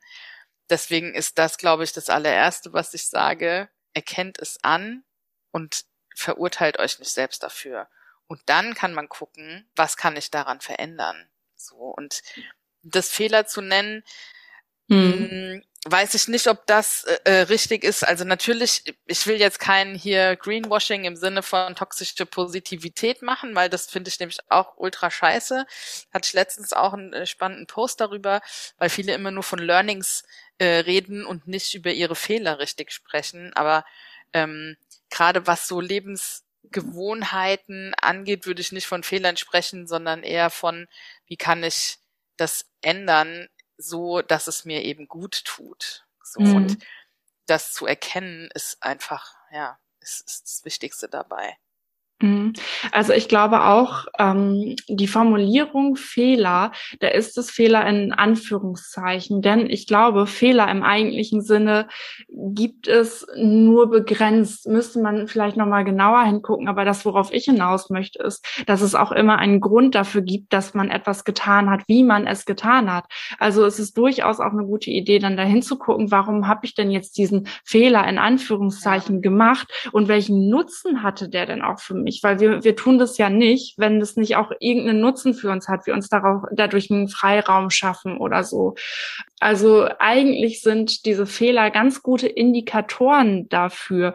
Deswegen 0.68 1.14
ist 1.14 1.38
das, 1.38 1.56
glaube 1.56 1.84
ich, 1.84 1.92
das 1.94 2.10
allererste, 2.10 2.74
was 2.74 2.92
ich 2.92 3.06
sage. 3.06 3.70
Erkennt 3.94 4.38
es 4.38 4.58
an 4.62 5.02
und 5.50 5.84
verurteilt 6.14 6.78
euch 6.78 6.98
nicht 6.98 7.10
selbst 7.10 7.42
dafür. 7.42 7.88
Und 8.26 8.42
dann 8.46 8.74
kann 8.74 8.92
man 8.92 9.08
gucken, 9.08 9.66
was 9.74 9.96
kann 9.96 10.16
ich 10.16 10.30
daran 10.30 10.60
verändern. 10.60 11.30
So 11.58 11.76
und 11.76 12.22
das 12.82 13.10
Fehler 13.10 13.46
zu 13.46 13.60
nennen, 13.60 14.02
hm, 14.88 15.62
weiß 15.84 16.14
ich 16.14 16.28
nicht, 16.28 16.46
ob 16.48 16.66
das 16.66 17.04
äh, 17.04 17.18
äh, 17.24 17.40
richtig 17.42 17.84
ist. 17.84 18.06
Also 18.06 18.24
natürlich, 18.24 18.94
ich 19.06 19.26
will 19.26 19.38
jetzt 19.38 19.60
kein 19.60 19.94
hier 19.94 20.36
Greenwashing 20.36 21.04
im 21.04 21.16
Sinne 21.16 21.42
von 21.42 21.74
toxische 21.74 22.24
Positivität 22.26 23.22
machen, 23.22 23.54
weil 23.54 23.68
das 23.68 23.86
finde 23.86 24.08
ich 24.08 24.18
nämlich 24.18 24.38
auch 24.48 24.76
ultra 24.76 25.10
scheiße. 25.10 25.66
Hatte 26.12 26.26
ich 26.26 26.32
letztens 26.32 26.72
auch 26.72 26.94
einen 26.94 27.12
äh, 27.12 27.26
spannenden 27.26 27.66
Post 27.66 28.00
darüber, 28.00 28.40
weil 28.78 28.88
viele 28.90 29.12
immer 29.14 29.30
nur 29.30 29.42
von 29.42 29.58
Learnings 29.58 30.24
äh, 30.58 30.80
reden 30.80 31.24
und 31.26 31.46
nicht 31.46 31.74
über 31.74 31.90
ihre 31.92 32.16
Fehler 32.16 32.58
richtig 32.58 32.92
sprechen. 32.92 33.52
Aber 33.54 33.84
ähm, 34.32 34.76
gerade 35.10 35.46
was 35.46 35.68
so 35.68 35.80
Lebensgewohnheiten 35.80 37.94
angeht, 38.00 38.46
würde 38.46 38.60
ich 38.62 38.72
nicht 38.72 38.86
von 38.86 39.02
Fehlern 39.02 39.36
sprechen, 39.36 39.86
sondern 39.86 40.22
eher 40.22 40.48
von, 40.50 40.86
wie 41.28 41.36
kann 41.36 41.62
ich 41.64 41.98
das 42.36 42.66
ändern, 42.82 43.48
so 43.78 44.22
dass 44.22 44.46
es 44.48 44.64
mir 44.64 44.84
eben 44.84 45.08
gut 45.08 45.44
tut. 45.44 46.06
So 46.24 46.42
Mhm. 46.42 46.54
und 46.54 46.78
das 47.46 47.72
zu 47.72 47.86
erkennen 47.86 48.50
ist 48.54 48.82
einfach, 48.82 49.34
ja, 49.52 49.78
ist, 50.00 50.20
ist 50.26 50.42
das 50.44 50.64
Wichtigste 50.64 51.08
dabei. 51.08 51.56
Also 52.92 53.12
ich 53.12 53.28
glaube 53.28 53.64
auch, 53.64 54.06
ähm, 54.18 54.76
die 54.88 55.08
Formulierung 55.08 55.96
Fehler, 55.96 56.72
da 57.00 57.08
ist 57.08 57.38
es 57.38 57.50
Fehler 57.50 57.86
in 57.86 58.12
Anführungszeichen, 58.12 59.42
denn 59.42 59.68
ich 59.70 59.86
glaube, 59.86 60.26
Fehler 60.26 60.70
im 60.70 60.82
eigentlichen 60.82 61.42
Sinne 61.42 61.88
gibt 62.28 62.88
es 62.88 63.26
nur 63.36 63.90
begrenzt. 63.90 64.66
Müsste 64.68 65.00
man 65.00 65.28
vielleicht 65.28 65.56
nochmal 65.56 65.84
genauer 65.84 66.24
hingucken, 66.24 66.68
aber 66.68 66.84
das, 66.84 67.04
worauf 67.04 67.32
ich 67.32 67.44
hinaus 67.44 67.90
möchte, 67.90 68.22
ist, 68.22 68.44
dass 68.66 68.80
es 68.80 68.94
auch 68.94 69.12
immer 69.12 69.38
einen 69.38 69.60
Grund 69.60 69.94
dafür 69.94 70.22
gibt, 70.22 70.52
dass 70.52 70.74
man 70.74 70.90
etwas 70.90 71.24
getan 71.24 71.70
hat, 71.70 71.82
wie 71.86 72.04
man 72.04 72.26
es 72.26 72.44
getan 72.44 72.92
hat. 72.92 73.04
Also 73.38 73.64
es 73.64 73.78
ist 73.78 73.96
durchaus 73.96 74.40
auch 74.40 74.52
eine 74.52 74.64
gute 74.64 74.90
Idee, 74.90 75.18
dann 75.18 75.36
dahin 75.36 75.62
zu 75.62 75.78
gucken, 75.78 76.10
warum 76.10 76.46
habe 76.46 76.64
ich 76.64 76.74
denn 76.74 76.90
jetzt 76.90 77.16
diesen 77.18 77.48
Fehler 77.64 78.06
in 78.08 78.18
Anführungszeichen 78.18 79.22
gemacht 79.22 79.68
und 79.92 80.08
welchen 80.08 80.48
Nutzen 80.48 81.02
hatte 81.02 81.28
der 81.28 81.46
denn 81.46 81.62
auch 81.62 81.80
für 81.80 81.94
mich? 81.94 82.20
Weil 82.22 82.37
wir, 82.40 82.64
wir 82.64 82.76
tun 82.76 82.98
das 82.98 83.18
ja 83.18 83.30
nicht, 83.30 83.78
wenn 83.78 84.00
das 84.00 84.16
nicht 84.16 84.36
auch 84.36 84.50
irgendeinen 84.60 85.00
Nutzen 85.00 85.34
für 85.34 85.50
uns 85.50 85.68
hat, 85.68 85.86
wir 85.86 85.94
uns 85.94 86.08
darauf, 86.08 86.42
dadurch 86.52 86.90
einen 86.90 87.08
Freiraum 87.08 87.70
schaffen 87.70 88.18
oder 88.18 88.44
so. 88.44 88.74
Also 89.40 89.88
eigentlich 89.98 90.62
sind 90.62 91.04
diese 91.04 91.26
Fehler 91.26 91.70
ganz 91.70 92.02
gute 92.02 92.28
Indikatoren 92.28 93.48
dafür. 93.48 94.14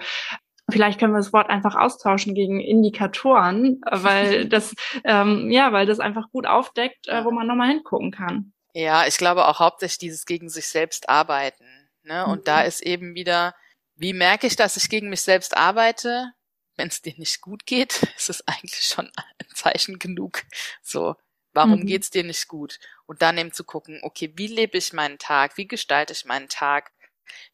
Vielleicht 0.72 1.00
können 1.00 1.14
wir 1.14 1.20
das 1.20 1.34
Wort 1.34 1.50
einfach 1.50 1.76
austauschen 1.76 2.34
gegen 2.36 2.60
Indikatoren, 2.60 3.82
weil 3.90 4.46
das 4.50 4.74
ähm, 5.04 5.52
ja, 5.52 5.72
weil 5.74 5.86
das 5.86 6.00
einfach 6.00 6.30
gut 6.32 6.48
aufdeckt, 6.48 7.08
äh, 7.08 7.24
wo 7.26 7.32
man 7.32 7.48
nochmal 7.48 7.70
hingucken 7.70 8.12
kann. 8.12 8.54
Ja, 8.74 9.06
ich 9.06 9.18
glaube 9.18 9.48
auch 9.48 9.60
hauptsächlich 9.60 10.00
dieses 10.00 10.26
gegen 10.26 10.50
sich 10.50 10.68
selbst 10.68 11.10
arbeiten. 11.10 11.66
Ne? 12.04 12.26
Und 12.26 12.40
Mhm. 12.40 12.44
da 12.46 12.62
ist 12.62 12.82
eben 12.82 13.16
wieder, 13.16 13.54
wie 13.96 14.14
merke 14.14 14.48
ich, 14.48 14.56
dass 14.56 14.78
ich 14.78 14.90
gegen 14.90 15.10
mich 15.10 15.22
selbst 15.22 15.56
arbeite? 15.56 16.32
Wenn 16.76 16.88
es 16.88 17.02
dir 17.02 17.14
nicht 17.18 17.42
gut 17.42 17.66
geht, 17.66 18.02
ist 18.18 18.30
es 18.30 18.48
eigentlich 18.48 18.84
schon 18.86 19.12
ein 19.16 19.48
Zeichen 19.56 20.00
genug. 20.00 20.44
So, 20.82 21.16
warum 21.54 21.82
Mhm. 21.82 21.86
geht's 21.86 22.10
dir 22.10 22.24
nicht 22.24 22.48
gut? 22.48 22.80
Und 23.06 23.22
dann 23.22 23.38
eben 23.38 23.54
zu 23.54 23.64
gucken, 23.64 24.00
okay, 24.04 24.32
wie 24.36 24.48
lebe 24.48 24.78
ich 24.78 24.94
meinen 24.94 25.18
Tag? 25.20 25.58
Wie 25.58 25.68
gestalte 25.68 26.14
ich 26.14 26.26
meinen 26.26 26.50
Tag? 26.50 26.92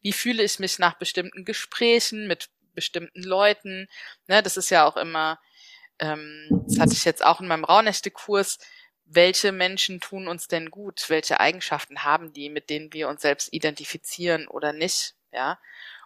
Wie 0.02 0.14
fühle 0.14 0.44
ich 0.44 0.60
mich 0.60 0.80
nach 0.80 0.96
bestimmten 0.98 1.46
Gesprächen 1.46 2.28
mit 2.28 2.50
bestimmten 2.74 3.24
Leuten? 3.24 3.88
Ne, 4.28 4.44
das 4.44 4.58
ist 4.58 4.70
ja 4.70 4.86
auch 4.86 4.98
immer, 4.98 5.40
ähm, 6.00 6.56
das 6.68 6.80
hatte 6.80 6.96
ich 6.96 7.06
jetzt 7.06 7.24
auch 7.26 7.42
in 7.42 7.48
meinem 7.48 7.66
Rauhnächte-Kurs, 7.66 8.60
welche 9.06 9.52
Menschen 9.52 10.00
tun 10.02 10.28
uns 10.28 10.48
denn 10.48 10.70
gut? 10.72 11.10
Welche 11.10 11.40
Eigenschaften 11.40 12.04
haben 12.04 12.32
die, 12.34 12.50
mit 12.50 12.70
denen 12.70 12.94
wir 12.94 13.10
uns 13.10 13.22
selbst 13.24 13.52
identifizieren 13.54 14.48
oder 14.48 14.72
nicht? 14.74 15.16
Ja. 15.32 15.60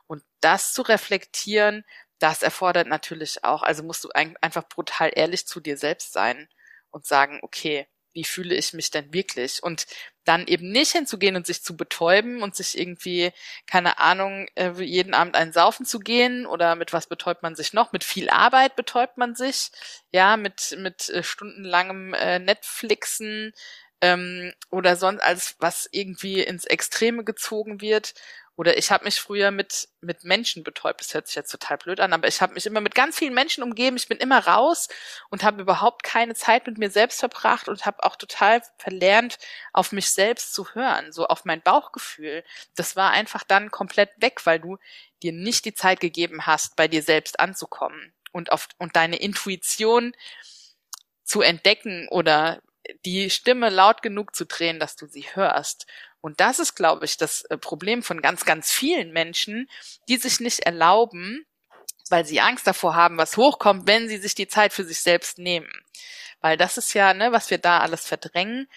Und 0.08 0.24
das 0.42 0.74
zu 0.74 0.82
reflektieren, 0.84 1.86
das 2.24 2.42
erfordert 2.42 2.88
natürlich 2.88 3.44
auch, 3.44 3.64
also 3.64 3.84
musst 3.84 4.06
du 4.06 4.10
ein, 4.16 4.38
einfach 4.40 4.68
brutal 4.70 5.12
ehrlich 5.14 5.46
zu 5.46 5.60
dir 5.60 5.78
selbst 5.78 6.14
sein 6.14 6.48
und 6.90 7.06
sagen, 7.06 7.40
okay, 7.42 7.86
wie 8.14 8.24
fühle 8.24 8.56
ich 8.56 8.72
mich 8.74 8.92
denn 8.92 9.14
wirklich? 9.14 9.62
Und 9.62 9.88
dann 10.24 10.48
eben 10.48 10.72
nicht 10.72 10.94
hinzugehen 10.94 11.36
und 11.36 11.46
sich 11.46 11.64
zu 11.64 11.76
betäuben 11.76 12.42
und 12.42 12.56
sich 12.56 12.80
irgendwie, 12.80 13.34
keine 13.68 14.00
Ahnung, 14.00 14.48
äh, 14.56 14.72
jeden 14.82 15.14
Abend 15.14 15.36
einen 15.36 15.52
saufen 15.52 15.86
zu 15.86 16.00
gehen 16.00 16.46
oder 16.46 16.76
mit 16.76 16.94
was 16.94 17.08
betäubt 17.08 17.44
man 17.44 17.56
sich 17.56 17.74
noch? 17.74 17.92
Mit 17.92 18.06
viel 18.06 18.30
Arbeit 18.30 18.78
betäubt 18.78 19.18
man 19.18 19.36
sich, 19.36 19.72
ja, 20.12 20.38
mit, 20.38 20.78
mit 20.80 21.10
äh, 21.10 21.24
stundenlangem 21.24 22.14
äh, 22.14 22.40
Netflixen 22.40 23.52
ähm, 24.00 24.54
oder 24.70 24.96
sonst 24.96 25.22
alles, 25.22 25.56
was 25.60 25.90
irgendwie 25.92 26.42
ins 26.42 26.66
Extreme 26.66 27.26
gezogen 27.26 27.82
wird 27.82 28.14
Oder 28.56 28.78
ich 28.78 28.92
habe 28.92 29.06
mich 29.06 29.20
früher 29.20 29.50
mit, 29.50 29.90
mit 30.02 30.24
Menschen 30.24 30.64
betäubt. 30.64 31.02
Das 31.02 31.14
hört 31.14 31.26
sich 31.26 31.36
jetzt 31.36 31.50
total 31.50 31.78
blöd 31.78 32.00
an, 32.00 32.14
aber 32.14 32.28
ich 32.28 32.40
habe 32.40 32.54
mich 32.54 32.68
immer 32.68 32.82
mit 32.82 32.94
ganz 32.94 33.18
vielen 33.18 33.34
Menschen 33.34 33.64
umgeben. 33.64 33.98
Ich 33.98 34.08
bin 34.08 34.20
immer 34.20 34.46
raus 34.46 34.90
und 35.30 35.44
habe 35.44 35.62
überhaupt 35.62 36.04
keine 36.04 36.36
Zeit 36.36 36.68
mit 36.68 36.78
mir 36.78 36.92
selbst 36.92 37.20
verbracht 37.20 37.68
und 37.68 37.86
habe 37.88 38.04
auch 38.04 38.16
total 38.16 38.62
verlernt, 38.78 39.40
auf 39.74 39.92
mich 39.92 40.12
selbst 40.12 40.54
zu 40.54 40.76
hören, 40.76 41.12
so 41.12 41.26
auf 41.26 41.46
mein 41.46 41.62
Bauchgefühl. 41.62 42.44
Das 42.76 42.96
war 42.96 43.10
einfach 43.10 43.44
dann 43.44 43.72
komplett 43.72 44.12
weg, 44.18 44.46
weil 44.46 44.60
du 44.60 44.78
dir 45.24 45.32
nicht 45.32 45.66
die 45.66 45.74
Zeit 45.74 46.00
gegeben 46.00 46.46
hast, 46.46 46.76
bei 46.76 46.88
dir 46.88 47.02
selbst 47.02 47.40
anzukommen 47.40 48.14
und 48.32 48.52
auf 48.52 48.68
und 48.78 48.96
deine 48.96 49.16
Intuition 49.16 50.14
zu 51.24 51.42
entdecken 51.42 52.08
oder 52.10 52.62
die 53.06 53.30
Stimme 53.30 53.70
laut 53.70 54.02
genug 54.02 54.36
zu 54.36 54.46
drehen, 54.46 54.80
dass 54.80 54.96
du 54.96 55.08
sie 55.08 55.26
hörst. 55.34 55.86
Und 56.22 56.40
das 56.40 56.60
ist, 56.60 56.76
glaube 56.76 57.06
ich, 57.06 57.18
das 57.18 57.44
äh, 57.46 57.58
Problem 57.58 58.02
von 58.02 58.22
ganz, 58.22 58.46
ganz 58.46 58.72
vielen 58.72 59.12
Menschen, 59.12 59.70
die 60.08 60.18
sich 60.18 60.40
nicht 60.40 60.62
erlauben, 60.62 61.46
weil 62.10 62.26
sie 62.26 62.42
Angst 62.42 62.66
davor 62.66 62.96
haben, 62.96 63.18
was 63.18 63.38
hochkommt, 63.38 63.88
wenn 63.88 64.08
sie 64.08 64.18
sich 64.18 64.36
die 64.36 64.48
Zeit 64.48 64.74
für 64.74 64.84
sich 64.84 65.02
selbst 65.02 65.38
nehmen. 65.38 65.70
Weil 66.42 66.58
das 66.58 66.78
ist 66.78 66.94
ja, 66.94 67.14
ne, 67.14 67.32
was 67.32 67.50
wir 67.50 67.58
da 67.58 67.80
alles 67.80 68.06
verdrängen, 68.06 68.68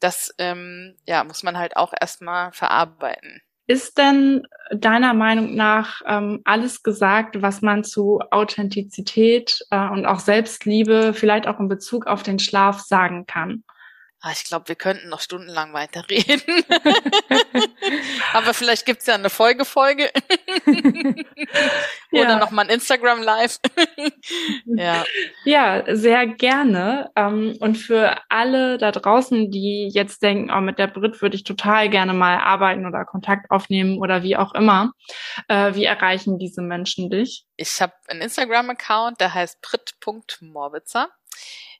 das 0.00 0.34
ähm, 0.38 0.96
ja, 1.06 1.24
muss 1.24 1.42
man 1.42 1.58
halt 1.58 1.76
auch 1.76 1.92
erstmal 1.98 2.52
verarbeiten. 2.52 3.42
Ist 3.66 3.96
denn 3.96 4.46
deiner 4.70 5.14
Meinung 5.14 5.54
nach 5.54 6.02
ähm, 6.06 6.42
alles 6.44 6.82
gesagt, 6.82 7.40
was 7.40 7.62
man 7.62 7.82
zu 7.82 8.20
Authentizität 8.30 9.64
äh, 9.70 9.88
und 9.88 10.04
auch 10.04 10.20
Selbstliebe 10.20 11.14
vielleicht 11.14 11.46
auch 11.46 11.58
in 11.58 11.68
Bezug 11.68 12.06
auf 12.06 12.22
den 12.22 12.38
Schlaf 12.38 12.80
sagen 12.80 13.24
kann? 13.24 13.64
Ah, 14.26 14.32
ich 14.32 14.44
glaube, 14.44 14.68
wir 14.68 14.74
könnten 14.74 15.10
noch 15.10 15.20
stundenlang 15.20 15.74
weiterreden. 15.74 16.40
Aber 18.32 18.54
vielleicht 18.54 18.86
gibt's 18.86 19.04
ja 19.04 19.16
eine 19.16 19.28
Folgefolge. 19.28 20.10
Oder 22.10 22.30
ja. 22.30 22.38
nochmal 22.38 22.64
ein 22.64 22.70
Instagram 22.70 23.20
Live. 23.20 23.58
ja. 24.64 25.04
ja, 25.44 25.84
sehr 25.94 26.26
gerne. 26.26 27.10
Ähm, 27.16 27.58
und 27.60 27.74
für 27.74 28.16
alle 28.30 28.78
da 28.78 28.92
draußen, 28.92 29.50
die 29.50 29.90
jetzt 29.92 30.22
denken, 30.22 30.50
oh, 30.50 30.62
mit 30.62 30.78
der 30.78 30.86
Brit 30.86 31.20
würde 31.20 31.36
ich 31.36 31.44
total 31.44 31.90
gerne 31.90 32.14
mal 32.14 32.38
arbeiten 32.38 32.86
oder 32.86 33.04
Kontakt 33.04 33.50
aufnehmen 33.50 33.98
oder 33.98 34.22
wie 34.22 34.38
auch 34.38 34.54
immer, 34.54 34.92
äh, 35.48 35.74
wie 35.74 35.84
erreichen 35.84 36.38
diese 36.38 36.62
Menschen 36.62 37.10
dich? 37.10 37.44
Ich 37.58 37.82
habe 37.82 37.92
einen 38.08 38.22
Instagram-Account, 38.22 39.20
der 39.20 39.34
heißt 39.34 39.60
brit.morbitzer. 39.60 41.10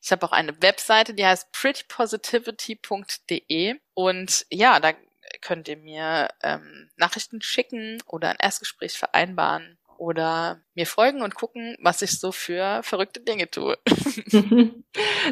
Ich 0.05 0.13
habe 0.13 0.25
auch 0.27 0.33
eine 0.33 0.61
Webseite, 0.61 1.15
die 1.15 1.25
heißt 1.25 1.51
prettypositivity.de 1.53 3.77
und 3.95 4.45
ja, 4.51 4.79
da 4.79 4.93
könnt 5.41 5.67
ihr 5.67 5.79
mir 5.79 6.29
ähm, 6.43 6.91
Nachrichten 6.97 7.41
schicken 7.41 8.03
oder 8.07 8.29
ein 8.29 8.37
Erstgespräch 8.39 8.99
vereinbaren 8.99 9.79
oder 9.97 10.61
mir 10.75 10.87
folgen 10.87 11.23
und 11.23 11.35
gucken, 11.35 11.79
was 11.81 12.03
ich 12.03 12.21
so 12.21 12.33
für 12.33 12.83
verrückte 12.83 13.21
Dinge 13.21 13.51
tue. 13.51 13.79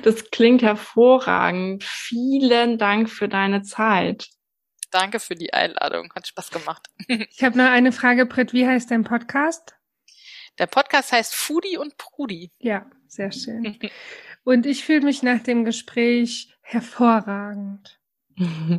das 0.02 0.30
klingt 0.30 0.62
hervorragend. 0.62 1.84
Vielen 1.84 2.78
Dank 2.78 3.10
für 3.10 3.28
deine 3.28 3.60
Zeit. 3.60 4.30
Danke 4.90 5.20
für 5.20 5.34
die 5.34 5.52
Einladung. 5.52 6.10
Hat 6.14 6.26
Spaß 6.26 6.50
gemacht. 6.50 6.88
Ich 7.08 7.44
habe 7.44 7.58
noch 7.58 7.68
eine 7.68 7.92
Frage, 7.92 8.24
Britt. 8.24 8.54
Wie 8.54 8.66
heißt 8.66 8.90
dein 8.90 9.04
Podcast? 9.04 9.74
Der 10.58 10.66
Podcast 10.66 11.12
heißt 11.12 11.34
Foodie 11.34 11.76
und 11.76 11.98
Prudi. 11.98 12.52
Ja, 12.58 12.86
sehr 13.12 13.32
schön. 13.32 13.78
Und 14.44 14.66
ich 14.66 14.84
fühle 14.84 15.02
mich 15.02 15.22
nach 15.22 15.42
dem 15.42 15.64
Gespräch 15.64 16.54
hervorragend. 16.62 18.00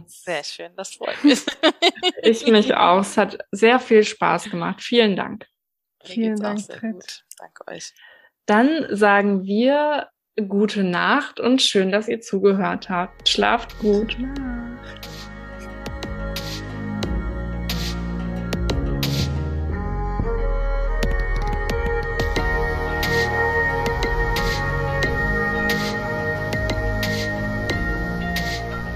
Sehr 0.07 0.43
schön, 0.43 0.75
das 0.75 0.95
freut 0.95 1.23
mich. 1.23 1.45
ich 2.23 2.45
mich 2.47 2.75
auch. 2.75 3.01
Es 3.01 3.17
hat 3.17 3.37
sehr 3.51 3.79
viel 3.79 4.03
Spaß 4.03 4.49
gemacht. 4.49 4.81
Vielen 4.81 5.15
Dank. 5.15 5.47
Vielen 6.03 6.37
Dank, 6.37 6.61
Fred. 6.61 7.23
Danke 7.37 7.67
euch. 7.67 7.93
Dann 8.45 8.87
sagen 8.89 9.45
wir 9.45 10.09
gute 10.49 10.83
Nacht 10.83 11.39
und 11.39 11.61
schön, 11.61 11.91
dass 11.91 12.09
ihr 12.09 12.19
zugehört 12.19 12.89
habt. 12.89 13.29
Schlaft 13.29 13.77
gut. 13.79 14.17
Nacht. 14.19 14.62